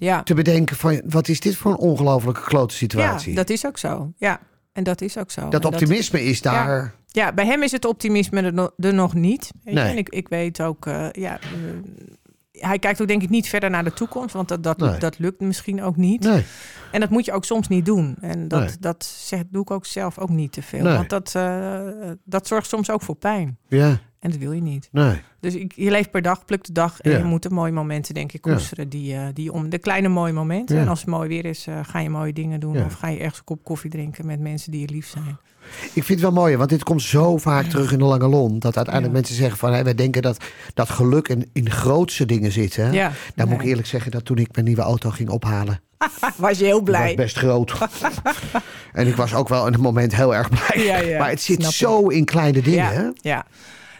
ja. 0.00 0.22
te 0.22 0.34
bedenken 0.34 0.76
van... 0.76 1.00
wat 1.04 1.28
is 1.28 1.40
dit 1.40 1.56
voor 1.56 1.70
een 1.70 1.78
ongelofelijke 1.78 2.40
klote 2.42 2.74
situatie? 2.74 3.30
ja, 3.30 3.36
dat 3.36 3.50
is 3.50 3.66
ook 3.66 3.78
zo. 3.78 4.12
Ja, 4.16 4.40
en 4.72 4.84
dat 4.84 5.00
is 5.00 5.18
ook 5.18 5.30
zo. 5.30 5.48
dat 5.48 5.64
En 5.64 5.68
optimisme 5.72 6.22
is 6.24 6.42
daar... 6.42 6.94
Ja, 7.06 7.32
bij 7.32 7.46
hem 7.46 7.62
is 7.62 7.72
het 7.72 7.84
optimisme 7.84 8.40
er, 8.42 8.52
no- 8.52 8.70
nog 8.76 9.14
niet. 9.14 9.50
Weet 9.64 9.74
je? 9.74 9.80
Nee. 9.80 9.90
En 9.90 9.96
ik, 9.98 10.08
ik 10.08 10.28
weet 10.28 10.60
ook, 10.60 10.86
eh, 10.86 11.06
ja, 11.12 11.38
eh, 11.40 11.48
hij 12.52 12.78
kijkt 12.78 13.00
ook 13.02 13.08
denk 13.08 13.22
ik 13.22 13.28
niet 13.30 13.48
verder 13.48 13.70
naar 13.70 13.84
de 13.84 13.92
toekomst, 13.92 14.34
want 14.34 14.48
dat, 14.48 14.62
dat, 14.62 14.78
Nee. 14.78 14.98
dat 14.98 15.18
lukt 15.18 15.40
misschien 15.40 15.82
ook 15.82 15.96
niet. 15.96 16.22
Nee, 16.22 16.44
En 16.92 17.00
dat 17.00 17.10
moet 17.10 17.24
je 17.24 17.32
ook 17.32 17.44
soms 17.44 17.68
niet 17.68 17.84
doen. 17.84 18.16
En 18.20 18.48
dat, 18.48 18.60
Nee. 18.60 18.76
dat 18.80 19.04
zeg, 19.04 19.42
doe 19.50 19.62
ik 19.62 19.70
ook 19.70 19.86
zelf 19.86 20.18
ook 20.18 20.28
niet 20.28 20.52
te 20.52 20.62
veel. 20.62 20.82
Nee. 20.82 20.96
Want 20.96 21.10
dat, 21.10 21.34
eh, 21.34 21.80
dat 22.24 22.46
zorgt 22.46 22.68
soms 22.68 22.90
ook 22.90 23.02
voor 23.02 23.16
pijn. 23.16 23.58
ja, 23.68 23.98
En 24.20 24.30
dat 24.30 24.38
wil 24.38 24.52
je 24.52 24.60
niet. 24.62 24.88
nee. 24.92 25.20
Dus 25.40 25.54
ik, 25.54 25.72
je 25.76 25.90
leeft 25.90 26.10
per 26.10 26.22
dag, 26.22 26.44
pluk 26.44 26.64
de 26.64 26.72
dag. 26.72 27.00
En 27.00 27.10
Ja. 27.10 27.18
je 27.18 27.24
moet 27.24 27.42
de 27.42 27.50
mooie 27.50 27.72
momenten, 27.72 28.14
denk 28.14 28.32
ik, 28.32 28.44
Ja. 28.46 28.52
koesteren. 28.52 28.88
Die, 28.88 29.14
eh, 29.14 29.22
die 29.34 29.52
om 29.52 29.68
de 29.70 29.78
kleine 29.78 30.08
mooie 30.08 30.32
momenten. 30.32 30.76
Ja. 30.76 30.82
En 30.82 30.88
als 30.88 31.00
het 31.00 31.08
mooi 31.08 31.28
weer 31.28 31.44
is, 31.44 31.66
eh, 31.66 31.78
ga 31.82 31.98
je 32.00 32.10
mooie 32.10 32.32
dingen 32.32 32.60
doen. 32.60 32.84
Of 32.84 32.94
ga 32.94 33.08
je 33.08 33.18
ergens 33.18 33.38
een 33.38 33.44
kop 33.44 33.64
koffie 33.64 33.90
drinken 33.90 34.26
met 34.26 34.40
mensen 34.40 34.70
die 34.72 34.80
je 34.80 34.88
lief 34.88 35.06
zijn. 35.08 35.38
Ik 35.82 36.04
vind 36.04 36.08
het 36.08 36.20
wel 36.20 36.32
mooi, 36.32 36.56
want 36.56 36.70
dit 36.70 36.82
komt 36.84 37.02
zo 37.02 37.36
vaak 37.36 37.64
terug 37.66 37.92
in 37.92 37.98
de 37.98 38.04
lange 38.04 38.28
lon. 38.28 38.58
Dat 38.58 38.76
uiteindelijk 38.76 39.14
mensen 39.14 39.34
zeggen 39.34 39.58
van... 39.58 39.72
Hé, 39.72 39.82
wij 39.82 39.94
denken 39.94 40.22
dat, 40.22 40.44
dat 40.74 40.88
geluk 40.90 41.28
in, 41.28 41.50
in 41.52 41.70
grootste 41.70 42.26
dingen 42.26 42.52
zit. 42.52 42.76
Hè? 42.76 42.90
Ja, 42.90 43.12
Nou 43.34 43.48
moet 43.48 43.60
ik 43.60 43.66
eerlijk 43.66 43.86
zeggen 43.88 44.10
dat 44.10 44.24
toen 44.24 44.38
ik 44.38 44.48
mijn 44.54 44.66
nieuwe 44.66 44.82
auto 44.82 45.10
ging 45.10 45.28
ophalen... 45.28 45.80
Was 46.36 46.58
je 46.58 46.64
heel 46.64 46.74
was 46.80 46.84
blij. 46.84 47.14
best 47.14 47.36
groot. 47.38 47.72
en 48.92 49.06
ik 49.06 49.14
was 49.16 49.34
ook 49.34 49.48
wel 49.48 49.66
in 49.66 49.72
het 49.72 49.82
moment 49.82 50.14
heel 50.16 50.34
erg 50.34 50.48
blij. 50.48 50.84
Ja, 50.86 50.98
ja, 50.98 51.18
maar 51.18 51.30
het 51.30 51.40
zit 51.40 51.60
snap 51.60 51.72
zo 51.72 52.08
in 52.08 52.24
kleine 52.24 52.62
dingen. 52.62 53.14
ja. 53.20 53.46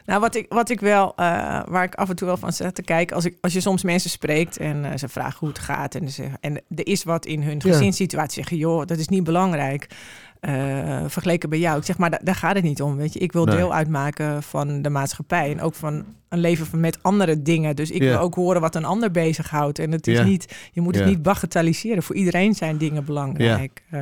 Nou, 0.09 0.21
wat 0.21 0.35
ik, 0.35 0.47
wat 0.49 0.71
ik 0.71 0.81
wel, 0.81 1.13
eh, 1.17 1.61
waar 1.67 1.85
ik 1.85 1.95
af 1.95 2.09
en 2.09 2.17
toe 2.17 2.27
wel 2.27 2.37
van 2.37 2.53
zit 2.53 2.75
te 2.75 2.83
kijken, 2.83 3.17
als, 3.17 3.25
ik, 3.25 3.37
als 3.41 3.53
je 3.53 3.61
soms 3.61 3.83
mensen 3.83 4.11
spreekt 4.11 4.57
en 4.57 4.85
eh, 4.85 4.99
ze 4.99 5.09
vragen 5.09 5.39
hoe 5.39 5.49
het 5.49 5.59
gaat 5.59 5.95
en, 5.95 6.09
ze, 6.09 6.29
en 6.41 6.55
er 6.55 6.87
is 6.87 7.05
wat 7.05 7.27
in 7.27 7.43
hun 7.43 7.63
gezinssituatie, 7.63 8.35
zeggen, 8.35 8.57
joh, 8.57 8.87
dat 8.87 8.99
is 8.99 9.09
niet 9.09 9.25
belangrijk. 9.25 9.87
Eh, 10.41 11.01
vergeleken 11.07 11.49
bij 11.49 11.59
jou. 11.59 11.79
Ik 11.79 11.85
zeg 11.85 11.99
maar, 11.99 12.11
da- 12.11 12.21
daar 12.23 12.35
gaat 12.35 12.55
het 12.55 12.65
niet 12.65 12.83
om. 12.83 12.97
Weet 12.97 13.13
je, 13.13 13.19
ik 13.19 13.33
wil 13.33 13.45
Nee. 13.45 13.57
deel 13.57 13.75
uitmaken 13.75 14.43
van 14.43 14.83
de 14.83 14.91
maatschappij 14.91 15.51
en 15.51 15.61
ook 15.61 15.75
van 15.75 16.05
een 16.29 16.39
leven 16.39 16.67
van 16.67 16.81
met 16.81 16.99
andere 17.03 17.43
dingen. 17.43 17.77
Dus 17.77 17.91
ik 17.91 18.03
Ja. 18.03 18.09
wil 18.09 18.19
ook 18.19 18.35
horen 18.35 18.61
wat 18.61 18.75
een 18.75 18.85
ander 18.85 19.11
bezighoudt. 19.11 19.79
En 19.79 19.93
het 19.93 20.07
is 20.07 20.19
Ja. 20.19 20.25
niet, 20.25 20.55
je 20.73 20.81
moet 20.81 20.95
het 20.95 21.05
niet 21.05 21.23
bagatelliseren. 21.23 22.03
Voor 22.03 22.15
iedereen 22.15 22.55
zijn 22.55 22.77
dingen 22.79 23.05
belangrijk. 23.05 23.83
Eh, 23.91 24.01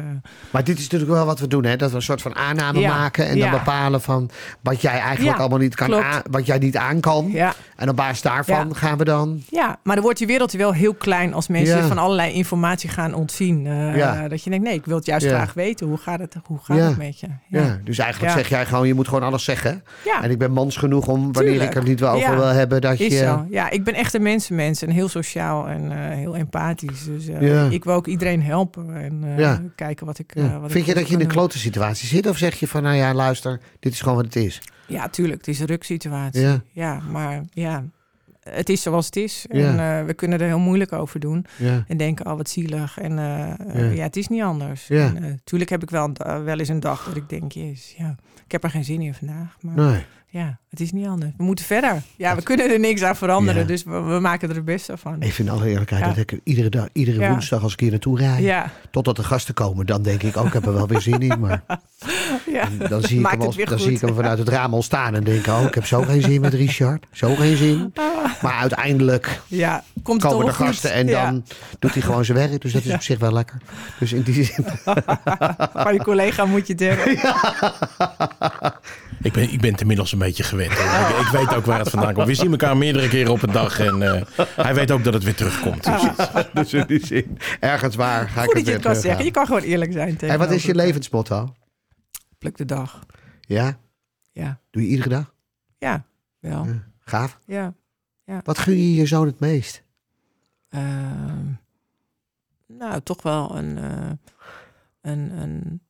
Maar 0.51 0.65
dit 0.65 0.77
is 0.79 0.83
natuurlijk 0.83 1.11
wel 1.11 1.27
wat 1.27 1.39
we 1.41 1.49
doen, 1.49 1.65
hè? 1.65 1.77
Dat 1.77 1.91
we 1.91 1.97
een 1.97 2.03
soort 2.03 2.23
van 2.23 2.35
aanname 2.37 2.81
Ja, 2.81 2.97
maken 2.97 3.27
en 3.29 3.39
dan 3.39 3.51
bepalen 3.51 4.01
van 4.01 4.31
wat 4.61 4.81
jij 4.81 4.93
eigenlijk 4.99 5.37
Ja, 5.37 5.41
allemaal 5.41 5.59
niet 5.59 5.75
kan, 5.75 5.95
aan, 5.95 6.23
wat 6.31 6.47
jij 6.47 6.59
niet 6.59 6.77
aan 6.77 7.01
kan. 7.01 7.29
ja. 7.33 7.55
En 7.77 7.89
op 7.89 7.97
basis 7.97 8.23
daarvan 8.23 8.69
Ja. 8.69 8.75
gaan 8.75 8.99
we 8.99 9.05
dan. 9.05 9.43
Ja, 9.51 9.79
maar 9.83 9.95
dan 9.95 10.05
wordt 10.05 10.19
je 10.19 10.27
wereld 10.27 10.53
wel 10.53 10.73
heel 10.73 10.95
klein 10.95 11.35
als 11.35 11.49
mensen 11.49 11.77
Ja. 11.77 11.87
van 11.87 11.99
allerlei 11.99 12.33
informatie 12.33 12.89
gaan 12.91 13.15
ontzien. 13.15 13.67
Eh, 13.67 13.97
Ja. 13.97 14.29
Dat 14.29 14.43
je 14.45 14.51
denkt, 14.51 14.65
nee, 14.65 14.75
ik 14.75 14.85
wil 14.87 14.97
het 14.97 15.07
juist 15.07 15.25
Ja. 15.27 15.31
graag 15.33 15.55
weten. 15.55 15.87
Hoe 15.87 15.97
gaat 15.97 16.19
het, 16.21 16.26
hoe 16.45 16.59
gaat 16.63 16.77
Ja. 16.77 16.89
het 16.89 16.97
met 16.97 17.21
je? 17.21 17.27
Ja. 17.49 17.81
dus 17.85 17.99
eigenlijk 17.99 18.33
zeg 18.33 18.49
jij 18.49 18.67
gewoon, 18.67 18.87
je 18.87 18.95
moet 18.95 19.09
gewoon 19.09 19.23
alles 19.23 19.45
zeggen. 19.45 19.83
Ja, 20.05 20.23
En 20.23 20.31
ik 20.31 20.39
ben 20.39 20.53
mans 20.53 20.77
genoeg 20.77 21.07
om, 21.07 21.33
wanneer 21.33 21.53
Tuurlijk. 21.53 21.71
ik 21.71 21.77
er 21.77 21.89
niet 21.89 22.01
wel 22.01 22.15
over 22.15 22.35
wil 22.37 22.45
hebben, 22.47 22.81
dat 22.81 23.01
is 23.01 23.13
je. 23.19 23.25
zo. 23.25 23.47
Ja, 23.51 23.71
ik 23.71 23.85
ben 23.85 23.95
echt 23.95 24.15
een 24.15 24.23
mensenmens 24.23 24.83
en 24.83 24.91
heel 24.91 25.09
sociaal 25.09 25.69
en 25.69 25.93
eh, 25.93 26.15
heel 26.17 26.37
empathisch. 26.37 27.05
Dus 27.05 27.29
eh, 27.29 27.41
Ja. 27.49 27.69
ik 27.71 27.85
wil 27.85 27.95
ook 27.95 28.07
iedereen 28.07 28.43
helpen 28.43 28.95
en 28.97 29.37
eh, 29.39 29.55
kijken 29.75 30.07
wat 30.07 30.19
ik. 30.19 30.33
Wat 30.35 30.71
Vind 30.73 30.75
ik 30.75 30.85
je 30.87 30.95
dat 30.95 31.07
je 31.09 31.15
in 31.15 31.21
een 31.21 31.27
doen. 31.27 31.37
klote 31.37 31.59
situatie 31.59 32.09
zit? 32.09 32.27
Of 32.29 32.37
zeg 32.37 32.55
je 32.55 32.67
van, 32.69 32.83
nou 32.83 32.97
ja, 32.97 33.15
luister, 33.15 33.61
dit 33.81 33.93
is 33.93 34.01
gewoon 34.01 34.17
wat 34.17 34.25
het 34.25 34.37
is? 34.37 34.63
Ja, 34.87 35.09
tuurlijk. 35.09 35.39
Het 35.39 35.49
is 35.49 35.61
een 35.61 35.67
ruksituatie. 35.67 36.41
Ja. 36.41 36.61
Ja. 36.73 37.01
maar 37.11 37.43
ja, 37.53 37.85
het 38.51 38.69
is 38.69 38.83
zoals 38.83 39.07
het 39.07 39.17
is. 39.17 39.47
Ja. 39.51 39.69
En 39.69 39.99
eh, 40.01 40.07
we 40.07 40.15
kunnen 40.15 40.41
er 40.41 40.47
heel 40.47 40.59
moeilijk 40.59 40.93
over 40.93 41.21
doen. 41.21 41.47
Ja. 41.57 41.85
En 41.89 41.97
denken, 41.97 42.27
oh 42.27 42.37
wat 42.37 42.49
zielig. 42.49 42.99
En 42.99 43.19
eh, 43.19 43.51
eh, 43.51 43.75
Ja. 43.75 43.91
ja. 43.91 44.03
het 44.03 44.17
is 44.17 44.29
niet 44.29 44.43
anders. 44.43 44.91
En, 44.91 45.41
tuurlijk 45.45 45.71
heb 45.71 45.83
ik 45.83 45.91
wel, 45.91 46.13
wel 46.45 46.59
eens 46.59 46.69
een 46.69 46.81
dag 46.81 47.05
dat 47.05 47.17
ik 47.17 47.29
denk, 47.29 47.53
jezus, 47.53 47.95
ja, 47.99 48.17
ik 48.45 48.53
heb 48.53 48.65
er 48.65 48.71
geen 48.71 48.85
zin 48.85 49.01
in 49.01 49.15
vandaag. 49.15 49.57
Maar 49.61 49.75
Nee. 49.75 50.05
ja, 50.29 50.59
het 50.71 50.81
is 50.81 50.93
niet 50.93 51.07
anders. 51.07 51.33
We 51.37 51.45
moeten 51.45 51.65
verder. 51.65 52.03
Ja, 52.17 52.35
we 52.35 52.43
kunnen 52.43 52.71
er 52.71 52.81
niks 52.81 53.03
aan 53.03 53.17
veranderen. 53.17 53.67
Dus 53.67 53.85
we, 53.85 54.01
we 54.01 54.21
maken 54.21 54.49
er 54.49 54.55
het 54.55 54.65
beste 54.65 54.97
van. 54.97 55.17
Even 55.21 55.45
in 55.45 55.51
alle 55.51 55.69
eerlijkheid, 55.69 56.05
dat 56.05 56.17
ik 56.17 56.41
iedere, 56.45 56.69
dag, 56.69 56.89
iedere 56.93 57.29
woensdag 57.29 57.63
als 57.63 57.73
ik 57.73 57.81
hier 57.81 57.91
naartoe 57.91 58.19
rijd, 58.19 58.71
totdat 58.91 59.17
de 59.17 59.25
gasten 59.25 59.55
komen, 59.55 59.87
dan 59.87 60.03
denk 60.03 60.23
ik 60.23 60.37
ook, 60.37 60.47
ik 60.47 60.53
heb 60.53 60.67
er 60.67 60.73
wel 60.73 60.89
weer 60.89 61.01
zin 61.01 61.21
in. 61.21 61.41
Maar 61.41 61.65
ja. 62.47 62.69
dan 62.89 63.03
zie 63.03 63.21
ik, 63.21 63.27
hem, 63.27 63.41
als, 63.41 63.57
dan 63.57 63.79
zie 63.79 63.93
ik 63.93 64.01
hem 64.01 64.15
vanuit 64.15 64.39
het 64.39 64.49
raam 64.49 64.75
al 64.75 64.83
staan 64.83 65.15
en 65.15 65.25
denk, 65.25 65.47
oh, 65.47 65.63
ik 65.67 65.75
heb 65.75 65.87
zo 65.87 66.03
geen 66.03 66.23
zin 66.23 66.41
met 66.41 66.55
Richard. 66.55 67.07
Zo 67.13 67.35
geen 67.35 67.57
zin. 67.57 67.93
Maar 68.43 68.59
uiteindelijk 68.61 69.41
ja, 69.47 69.85
komt 70.03 70.23
het 70.23 70.31
komen 70.31 70.47
de 70.47 70.53
goed? 70.53 70.67
gasten 70.67 70.93
en 70.93 71.07
Ja. 71.07 71.25
dan 71.25 71.45
doet 71.79 71.93
hij 71.93 72.03
gewoon 72.03 72.25
zijn 72.25 72.39
werk. 72.39 72.61
Dus 72.63 72.73
dat 72.73 72.85
is 72.85 72.93
op 73.01 73.03
zich 73.03 73.19
wel 73.19 73.33
lekker. 73.33 73.57
Dus 73.99 74.13
in 74.13 74.23
die 74.23 74.45
zin. 74.45 74.65
Van 75.73 75.93
je 75.93 76.01
collega 76.03 76.45
moet 76.45 76.67
je 76.67 76.73
het 76.73 76.83
hebben. 76.83 77.13
Ik 79.23 79.33
ben, 79.33 79.53
ik 79.53 79.61
ben 79.61 79.71
het 79.73 79.81
inmiddels 79.81 80.13
een 80.13 80.19
beetje 80.19 80.43
gewend. 80.43 80.73
Ik, 80.73 80.79
ik 81.21 81.29
weet 81.33 81.55
ook 81.55 81.65
waar 81.67 81.79
het 81.79 81.91
vandaan 81.91 82.15
komt. 82.15 82.27
We 82.27 82.35
zien 82.35 82.51
elkaar 82.51 82.77
meerdere 82.77 83.09
keren 83.09 83.33
op 83.33 83.43
een 83.43 83.53
dag. 83.53 83.79
En 83.81 84.03
eh, 84.03 84.23
hij 84.57 84.75
weet 84.75 84.91
ook 84.91 85.05
dat 85.05 85.15
het 85.15 85.25
weer 85.25 85.35
terugkomt. 85.35 85.85
Dus 85.85 86.03
dus 86.53 86.73
in 86.73 86.85
die 86.87 87.07
zin. 87.07 87.39
Ergens 87.61 87.97
waar 87.97 88.29
ga 88.29 88.43
ik 88.43 88.47
Goed 88.47 88.47
het 88.47 88.53
dat 88.55 88.59
je 88.59 88.65
weer 88.65 88.75
het 88.75 88.83
kan 88.85 88.95
zeggen. 88.97 89.25
Je 89.25 89.31
kan 89.31 89.47
gewoon 89.47 89.63
eerlijk 89.63 89.93
zijn 89.93 90.11
tegen 90.13 90.29
Hey, 90.29 90.39
wat 90.39 90.51
is 90.51 90.63
je 90.65 90.75
levensmotto? 90.75 91.55
Pluk 92.39 92.57
de 92.57 92.65
dag. 92.65 92.99
Ja? 93.41 93.79
Ja, 94.33 94.61
Doe 94.71 94.83
je 94.83 94.89
iedere 94.89 95.09
dag? 95.09 95.35
ja, 95.79 96.05
wel. 96.41 96.65
Ja. 96.65 96.83
Gaaf. 97.01 97.39
Ja. 97.47 97.75
Wat 98.45 98.59
gun 98.59 98.77
je 98.77 98.95
je 98.95 99.07
zoon 99.07 99.27
het 99.27 99.41
meest? 99.41 99.83
Ehm, 100.69 101.47
nou, 102.67 103.01
toch 103.03 103.23
wel 103.23 103.57
een, 103.57 103.79
eh, 103.79 104.11
een, 105.01 105.31
een, 105.41 105.81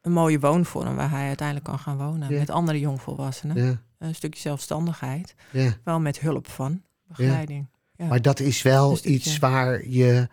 een 0.00 0.12
mooie 0.12 0.40
woonvorm 0.40 0.96
waar 0.96 1.10
hij 1.10 1.26
uiteindelijk 1.26 1.66
kan 1.66 1.78
gaan 1.78 1.96
wonen. 1.96 2.32
Ja. 2.32 2.38
Met 2.38 2.50
andere 2.50 2.78
jongvolwassenen. 2.80 3.64
Ja. 3.64 3.80
Een 3.98 4.14
stukje 4.14 4.40
zelfstandigheid. 4.40 5.34
ja. 5.52 5.76
Wel 5.84 6.00
met 6.00 6.20
hulp 6.20 6.48
van 6.50 6.82
begeleiding. 7.06 7.66
Ja, 7.96 8.06
Maar 8.06 8.22
dat 8.22 8.40
is 8.40 8.62
wel 8.62 8.96
stukje. 8.96 9.14
iets 9.16 9.38
waar 9.38 9.88
je 9.88 10.28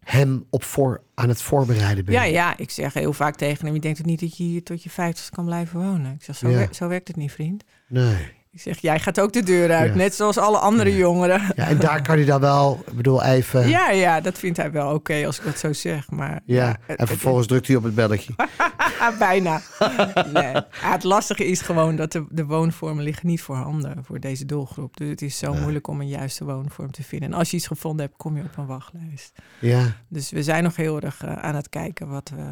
hem 0.00 0.46
op 0.50 0.62
voor, 0.64 1.02
aan 1.14 1.28
het 1.28 1.42
voorbereiden 1.42 2.04
bent. 2.04 2.16
ja, 2.16 2.22
ja, 2.24 2.56
ik 2.56 2.70
zeg 2.70 2.94
heel 2.94 3.12
vaak 3.12 3.36
tegen 3.36 3.64
hem: 3.64 3.74
Je 3.74 3.80
denkt 3.80 3.98
ook 3.98 4.06
niet 4.06 4.20
dat 4.20 4.36
je 4.36 4.44
hier 4.44 4.62
tot 4.62 4.82
je 4.82 4.90
vijftigste 4.90 5.30
kan 5.32 5.44
blijven 5.44 5.80
wonen. 5.80 6.12
Ik 6.14 6.22
zeg: 6.22 6.36
Zo, 6.36 6.46
wer- 6.48 6.74
zo 6.74 6.88
werkt 6.88 7.08
het 7.08 7.16
niet, 7.16 7.32
vriend. 7.32 7.64
Nee. 7.88 8.36
Ik 8.52 8.60
zeg: 8.60 8.78
Jij 8.78 8.98
gaat 9.00 9.20
ook 9.20 9.32
de 9.32 9.42
deur 9.42 9.72
uit, 9.72 9.90
Ja. 9.90 9.96
net 9.96 10.14
zoals 10.14 10.38
alle 10.38 10.58
andere 10.58 10.90
Ja. 10.90 10.96
jongeren. 10.96 11.40
Ja, 11.56 11.66
en 11.68 11.78
daar 11.78 12.02
kan 12.02 12.16
hij 12.16 12.24
dan 12.24 12.40
wel, 12.40 12.82
ik 12.86 12.92
bedoel 12.92 13.22
even... 13.24 13.68
Ja, 13.68 13.90
ja, 13.90 14.20
dat 14.20 14.38
vindt 14.38 14.56
hij 14.56 14.70
wel 14.72 14.94
oké 14.94 15.26
als 15.26 15.38
ik 15.38 15.44
dat 15.44 15.58
zo 15.58 15.72
zeg. 15.72 16.10
Maar 16.10 16.40
Ja, 16.44 16.76
en 16.86 17.06
vervolgens 17.06 17.46
drukt 17.46 17.66
hij 17.66 17.76
op 17.76 17.82
het 17.82 17.94
belletje. 17.94 18.34
Bijna. 19.18 19.60
Nee. 20.32 20.54
Het 20.70 21.04
lastige 21.04 21.46
is 21.46 21.60
gewoon 21.60 21.96
dat 21.96 22.12
de, 22.12 22.26
de 22.30 22.44
woonvormen 22.44 23.04
liggen 23.04 23.26
niet 23.26 23.40
voorhanden 23.42 24.04
voor 24.04 24.20
deze 24.20 24.44
doelgroep. 24.44 24.96
Dus 24.96 25.08
het 25.08 25.22
is 25.22 25.38
zo 25.38 25.54
moeilijk 25.54 25.86
om 25.88 26.00
een 26.00 26.08
juiste 26.08 26.44
woonvorm 26.44 26.90
te 26.90 27.02
vinden. 27.02 27.32
En 27.32 27.38
als 27.38 27.50
je 27.50 27.56
iets 27.56 27.66
gevonden 27.66 28.06
hebt, 28.06 28.16
kom 28.18 28.36
je 28.36 28.42
op 28.42 28.56
een 28.56 28.66
wachtlijst. 28.66 29.32
Ja. 29.58 29.82
Dus 30.08 30.30
we 30.30 30.42
zijn 30.42 30.62
nog 30.62 30.76
heel 30.76 31.00
erg 31.00 31.22
eh, 31.24 31.32
aan 31.32 31.54
het 31.54 31.68
kijken 31.68 32.08
wat, 32.08 32.30
we, 32.36 32.42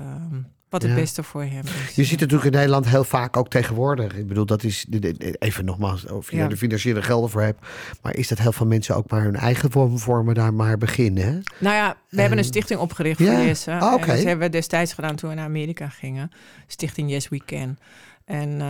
wat 0.80 0.88
het 0.88 0.96
Ja. 0.96 1.04
beste 1.04 1.22
voor 1.22 1.42
hem 1.42 1.62
is. 1.88 1.94
Je 1.94 2.04
ziet 2.04 2.10
het 2.10 2.20
natuurlijk 2.20 2.44
in 2.44 2.52
Nederland 2.52 2.88
heel 2.88 3.04
vaak 3.04 3.36
ook 3.36 3.48
tegenwoordig. 3.48 4.14
Ik 4.16 4.26
bedoel, 4.26 4.46
dat 4.46 4.64
is 4.64 4.86
even 5.38 5.64
nogmaals 5.64 6.06
of 6.06 6.30
je 6.30 6.36
Ja. 6.36 6.42
er 6.42 6.48
de 6.48 6.56
financiële 6.56 7.02
gelden 7.02 7.30
voor 7.30 7.42
hebt. 7.42 7.66
Maar 8.02 8.14
is 8.16 8.28
dat 8.28 8.38
heel 8.38 8.52
veel 8.52 8.66
mensen 8.66 8.96
ook 8.96 9.10
maar 9.10 9.22
hun 9.22 9.36
eigen 9.36 9.70
woonvormen 9.70 10.34
daar 10.34 10.54
maar 10.54 10.78
beginnen? 10.78 11.24
hè? 11.24 11.32
Nou 11.58 11.74
ja, 11.74 11.96
we 12.08 12.20
hebben 12.20 12.38
een 12.38 12.44
stichting 12.44 12.80
opgericht 12.80 13.18
ja. 13.18 13.34
voor 13.36 13.44
Jesse. 13.44 13.72
Ah, 13.72 13.92
oké. 13.92 14.02
En 14.10 14.16
dat 14.16 14.24
hebben 14.24 14.46
we 14.46 14.52
destijds 14.52 14.92
gedaan 14.92 15.16
toen 15.16 15.28
we 15.30 15.34
naar 15.36 15.44
Amerika 15.44 15.88
gingen. 15.88 16.30
Stichting 16.66 17.10
Yes 17.10 17.28
We 17.28 17.40
Can. 17.46 17.78
En 18.26 18.60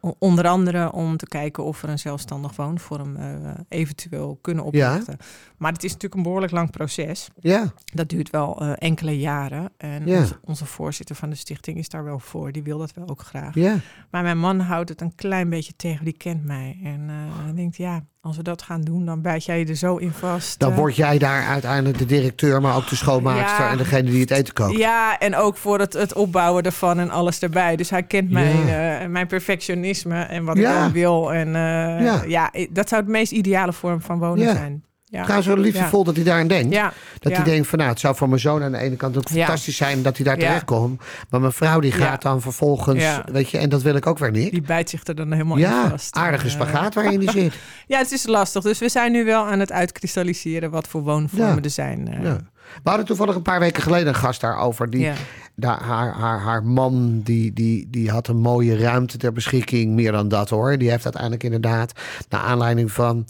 o- 0.00 0.14
onder 0.18 0.48
andere 0.48 0.92
om 0.92 1.16
te 1.16 1.26
kijken 1.26 1.64
of 1.64 1.80
we 1.80 1.88
een 1.88 1.98
zelfstandig 1.98 2.56
woonvorm 2.56 3.16
eh, 3.16 3.50
eventueel 3.68 4.38
kunnen 4.40 4.64
oprichten. 4.64 5.16
Maar 5.56 5.72
het 5.72 5.84
is 5.84 5.88
natuurlijk 5.92 6.14
een 6.14 6.22
behoorlijk 6.22 6.52
lang 6.52 6.70
proces. 6.70 7.28
Ja, 7.40 7.72
Dat 7.94 8.08
duurt 8.08 8.30
wel 8.30 8.60
eh, 8.60 8.72
enkele 8.78 9.18
jaren. 9.18 9.70
En 9.76 10.06
Ja. 10.06 10.18
onze, 10.20 10.38
onze 10.44 10.66
voorzitter 10.66 11.16
van 11.16 11.30
de 11.30 11.36
stichting 11.36 11.78
is 11.78 11.88
daar 11.88 12.04
wel 12.04 12.18
voor. 12.18 12.52
Die 12.52 12.62
wil 12.62 12.78
dat 12.78 12.92
wel 12.94 13.08
ook 13.08 13.20
graag. 13.22 13.54
ja. 13.54 13.76
Maar 14.10 14.22
mijn 14.22 14.38
man 14.38 14.60
houdt 14.60 14.88
het 14.88 15.00
een 15.00 15.14
klein 15.14 15.48
beetje 15.48 15.76
tegen. 15.76 16.04
Die 16.04 16.16
kent 16.16 16.44
mij. 16.44 16.78
En 16.84 17.00
eh, 17.08 17.14
hij 17.44 17.54
denkt, 17.54 17.76
ja, 17.76 18.04
als 18.26 18.36
we 18.36 18.42
dat 18.42 18.62
gaan 18.62 18.80
doen, 18.80 19.04
dan 19.04 19.20
bijt 19.22 19.44
jij 19.44 19.58
je 19.58 19.66
er 19.66 19.74
zo 19.74 19.96
in 19.96 20.10
vast. 20.12 20.58
Dan 20.58 20.70
eh. 20.70 20.76
word 20.76 20.96
jij 20.96 21.18
daar 21.18 21.46
uiteindelijk 21.46 21.98
de 21.98 22.04
directeur, 22.04 22.60
maar 22.60 22.76
ook 22.76 22.88
de 22.88 22.96
schoonmaakster 22.96 23.64
Ja. 23.64 23.70
en 23.70 23.76
degene 23.76 24.10
die 24.10 24.20
het 24.20 24.30
eten 24.30 24.54
kookt. 24.54 24.76
Ja, 24.78 25.18
en 25.18 25.36
ook 25.36 25.56
voor 25.56 25.78
het, 25.78 25.92
het 25.92 26.12
opbouwen 26.14 26.62
ervan 26.62 26.98
en 26.98 27.10
alles 27.10 27.40
erbij. 27.40 27.76
Dus 27.76 27.90
hij 27.90 28.02
kent 28.02 28.30
mijn, 28.30 28.68
eh, 28.68 29.06
mijn 29.08 29.26
perfectionisme 29.26 30.22
en 30.22 30.44
wat 30.44 30.56
Ja. 30.56 30.72
ik 30.74 30.78
dan 30.80 30.92
wil. 30.92 31.32
En 31.32 31.46
eh, 31.46 32.28
Ja. 32.28 32.50
dat 32.70 32.88
zou 32.88 33.00
het 33.02 33.10
meest 33.10 33.32
ideale 33.32 33.72
vorm 33.72 34.00
van 34.00 34.18
wonen 34.18 34.52
zijn. 34.54 34.84
Ja. 35.16 35.22
Trouwens, 35.22 35.48
zo 35.48 35.56
liefdevol 35.56 36.04
dat 36.04 36.14
hij 36.16 36.24
daaraan 36.24 36.48
denkt. 36.48 36.74
Ja. 36.74 36.92
Dat 37.18 37.32
ja. 37.32 37.38
hij 37.42 37.50
denkt 37.52 37.68
van 37.68 37.78
nou, 37.78 37.90
het 37.90 38.00
zou 38.00 38.16
voor 38.16 38.28
mijn 38.28 38.40
zoon 38.40 38.62
aan 38.62 38.72
de 38.72 38.78
ene 38.78 38.96
kant 38.96 39.16
ook 39.16 39.28
Ja. 39.28 39.44
fantastisch 39.44 39.76
zijn 39.76 40.02
dat 40.02 40.16
hij 40.16 40.24
daar 40.26 40.38
Ja. 40.38 40.46
terechtkomt. 40.46 41.00
Maar 41.30 41.40
mijn 41.40 41.52
vrouw 41.52 41.80
die 41.80 41.92
gaat 41.92 42.22
dan 42.22 42.40
vervolgens, 42.40 43.02
Ja. 43.02 43.24
weet 43.32 43.50
je, 43.50 43.58
en 43.58 43.68
dat 43.68 43.82
wil 43.82 43.94
ik 43.94 44.06
ook 44.06 44.18
weer 44.18 44.30
niet. 44.30 44.50
Die 44.50 44.62
bijt 44.62 44.90
zich 44.90 45.04
er 45.06 45.14
dan 45.14 45.32
helemaal 45.32 45.56
in 45.56 45.62
Ja, 45.62 45.88
vast. 45.90 46.14
aardige 46.16 46.44
En, 46.44 46.48
eh, 46.50 46.54
spagaat 46.54 46.94
waarin 46.94 47.20
die 47.20 47.30
zit. 47.40 47.54
Ja, 47.86 47.98
het 47.98 48.12
is 48.12 48.26
lastig. 48.26 48.62
Dus 48.62 48.78
we 48.78 48.88
zijn 48.88 49.12
nu 49.12 49.24
wel 49.24 49.44
aan 49.46 49.60
het 49.60 49.72
uitkristalliseren 49.72 50.70
wat 50.70 50.88
voor 50.88 51.02
woonvormen 51.02 51.54
Ja. 51.56 51.62
er 51.62 51.70
zijn. 51.70 52.08
eh. 52.12 52.22
Ja. 52.22 52.36
We 52.82 52.88
hadden 52.88 53.06
toevallig 53.06 53.34
een 53.34 53.42
paar 53.42 53.60
weken 53.60 53.82
geleden 53.82 54.08
een 54.08 54.14
gast 54.14 54.40
daarover. 54.40 54.90
Die, 54.90 55.00
Ja. 55.00 55.14
daar, 55.54 55.82
haar, 55.82 56.12
haar, 56.12 56.40
haar 56.40 56.64
man 56.64 57.20
die, 57.24 57.52
die, 57.52 57.88
die 57.90 58.10
had 58.10 58.28
een 58.28 58.36
mooie 58.36 58.78
ruimte 58.78 59.16
ter 59.16 59.32
beschikking. 59.32 59.94
Meer 59.94 60.12
dan 60.12 60.28
dat 60.28 60.48
hoor. 60.50 60.78
Die 60.78 60.90
heeft 60.90 61.04
uiteindelijk 61.04 61.42
inderdaad, 61.44 61.92
naar 62.28 62.40
aanleiding 62.40 62.92
van 62.92 63.26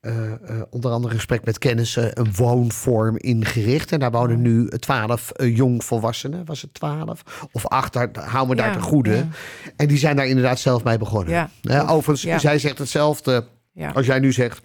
eh, 0.00 0.32
eh, 0.32 0.62
onder 0.70 0.90
andere 0.90 1.14
gesprek 1.14 1.44
met 1.44 1.58
kennissen, 1.58 2.18
een 2.20 2.32
woonvorm 2.34 3.16
ingericht. 3.16 3.92
En 3.92 3.98
daar 4.00 4.10
wonen 4.10 4.40
nu 4.42 4.68
twaalf 4.68 5.30
eh, 5.30 5.56
jongvolwassenen. 5.56 6.44
Was 6.44 6.62
het 6.62 6.74
twaalf? 6.74 7.22
Of 7.52 7.66
acht, 7.66 7.92
daar, 7.92 8.08
hou 8.12 8.48
me 8.48 8.54
daar 8.54 8.66
Ja, 8.66 8.72
te 8.72 8.80
goede. 8.80 9.14
ja. 9.16 9.28
En 9.76 9.86
die 9.88 9.98
zijn 9.98 10.16
daar 10.16 10.26
inderdaad 10.26 10.58
zelf 10.58 10.84
mee 10.84 10.98
begonnen. 10.98 11.48
Ja. 11.60 11.86
Overigens, 11.86 12.40
zij 12.42 12.58
zegt 12.58 12.78
hetzelfde 12.78 13.44
als 13.94 14.06
jij 14.06 14.18
nu 14.18 14.32
zegt. 14.32 14.60